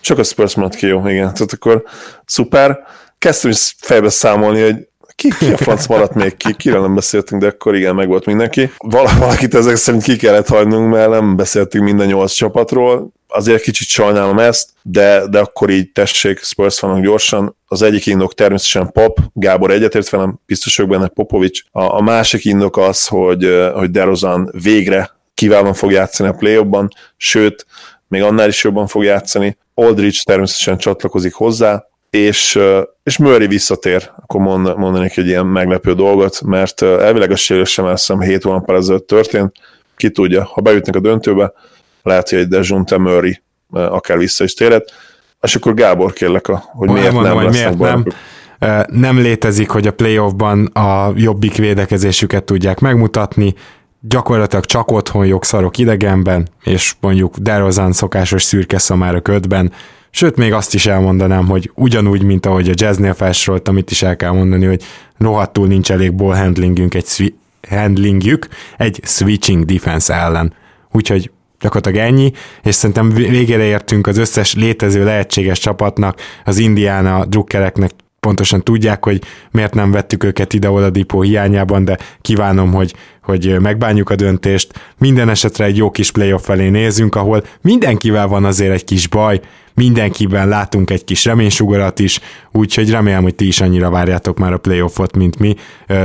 [0.00, 1.34] Csak a Spurs maradt ki, jó, igen.
[1.34, 1.82] Tehát akkor
[2.24, 2.78] szuper.
[3.18, 4.87] Kezdtem is fejbe számolni, hogy
[5.18, 8.26] ki, ki a franc maradt még ki, kiről nem beszéltünk, de akkor igen, meg volt
[8.26, 8.70] mindenki.
[8.78, 14.38] Valakit ezek szerint ki kellett hagynunk, mert nem beszéltünk minden nyolc csapatról, azért kicsit sajnálom
[14.38, 17.56] ezt, de, de akkor így tessék, Spurs vannak gyorsan.
[17.66, 21.62] Az egyik indok természetesen Pop, Gábor egyetért velem, biztos vagyok benne Popovics.
[21.70, 26.60] A, a másik indok az, hogy, hogy DeRozan végre kiválóan fog játszani a play
[27.16, 27.66] sőt,
[28.08, 29.56] még annál is jobban fog játszani.
[29.74, 32.58] Aldridge természetesen csatlakozik hozzá, és,
[33.02, 37.90] és Murray visszatér, akkor mond, mondanék egy ilyen meglepő dolgot, mert elvileg a sérülés sem
[37.90, 39.52] hiszem 7 hónap ezelőtt történt,
[39.96, 41.52] ki tudja, ha bejutnak a döntőbe,
[42.02, 43.40] lehet, hogy egy Dejunte Murray
[43.70, 44.92] akár vissza is térhet,
[45.40, 48.04] és akkor Gábor kérlek, hogy miért mondom, nem lesznek miért nem.
[48.86, 53.54] Nem létezik, hogy a playoffban a jobbik védekezésüket tudják megmutatni,
[54.00, 59.72] gyakorlatilag csak otthon jogszarok idegenben, és mondjuk DeRozan szokásos szürke szamára ködben,
[60.10, 64.16] Sőt, még azt is elmondanám, hogy ugyanúgy, mint ahogy a jazznél felsoroltam, itt is el
[64.16, 64.82] kell mondani, hogy
[65.18, 67.34] rohadtul nincs elég ball handlingünk egy swi-
[67.68, 70.54] handlingjük egy switching defense ellen.
[70.92, 71.30] Úgyhogy
[71.60, 72.32] gyakorlatilag ennyi,
[72.62, 77.90] és szerintem végére értünk az összes létező lehetséges csapatnak, az Indiana drukkereknek
[78.28, 83.60] pontosan tudják, hogy miért nem vettük őket ide a dipó hiányában, de kívánom, hogy, hogy
[83.60, 84.72] megbánjuk a döntést.
[84.98, 89.40] Minden esetre egy jó kis playoff felé nézünk, ahol mindenkivel van azért egy kis baj,
[89.74, 92.20] mindenkiben látunk egy kis reménysugarat is,
[92.52, 95.54] úgyhogy remélem, hogy ti is annyira várjátok már a playoffot, mint mi.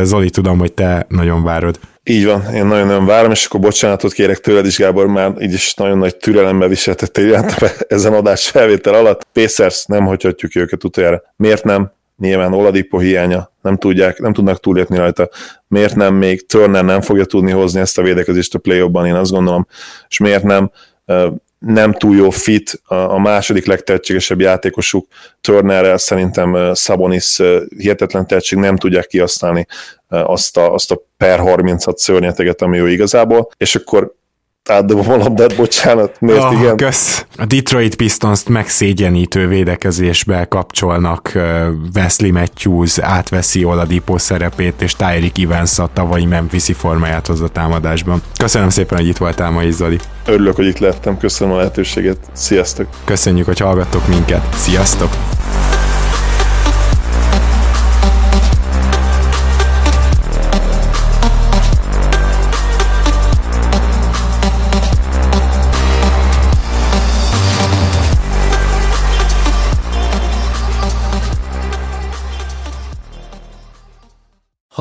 [0.02, 1.80] Zoli, tudom, hogy te nagyon várod.
[2.04, 5.74] Így van, én nagyon-nagyon várom, és akkor bocsánatot kérek tőled is, Gábor, már így is
[5.74, 7.46] nagyon nagy türelemmel viseltettél
[7.88, 9.28] ezen adás felvétel alatt.
[9.34, 11.22] Pacers nem hagyhatjuk őket utoljára.
[11.36, 11.92] Miért nem?
[12.18, 15.30] Nyilván Oladipo hiánya, nem, tudják, nem tudnak túlépni rajta.
[15.68, 16.16] Miért nem?
[16.16, 19.68] Még Turner nem fogja tudni hozni ezt a védekezést a play én azt gondolom.
[20.08, 20.72] És miért nem?
[21.66, 25.08] nem túl jó fit, a második legtehetségesebb játékosuk
[25.42, 27.42] Turnerrel szerintem Sabonis
[27.78, 29.68] hihetetlen tehetség, nem tudják kihasználni
[30.08, 34.14] azt a, azt a per 36 szörnyeteget, ami jó igazából, és akkor
[34.70, 36.78] átdobom a labdát, bocsánat, miért oh, igen?
[36.78, 37.26] Kösz.
[37.38, 41.32] A Detroit Pistons-t megszégyenítő védekezésbe kapcsolnak,
[41.96, 48.22] Wesley Matthews átveszi Oladipo szerepét, és Tyreek Evans a tavalyi Memphis-i formáját hoz a támadásban.
[48.38, 50.00] Köszönöm szépen, hogy itt voltál ma Zoli.
[50.26, 52.88] Örülök, hogy itt lettem, köszönöm a lehetőséget, sziasztok!
[53.06, 55.10] Köszönjük, hogy hallgattok minket, sziasztok!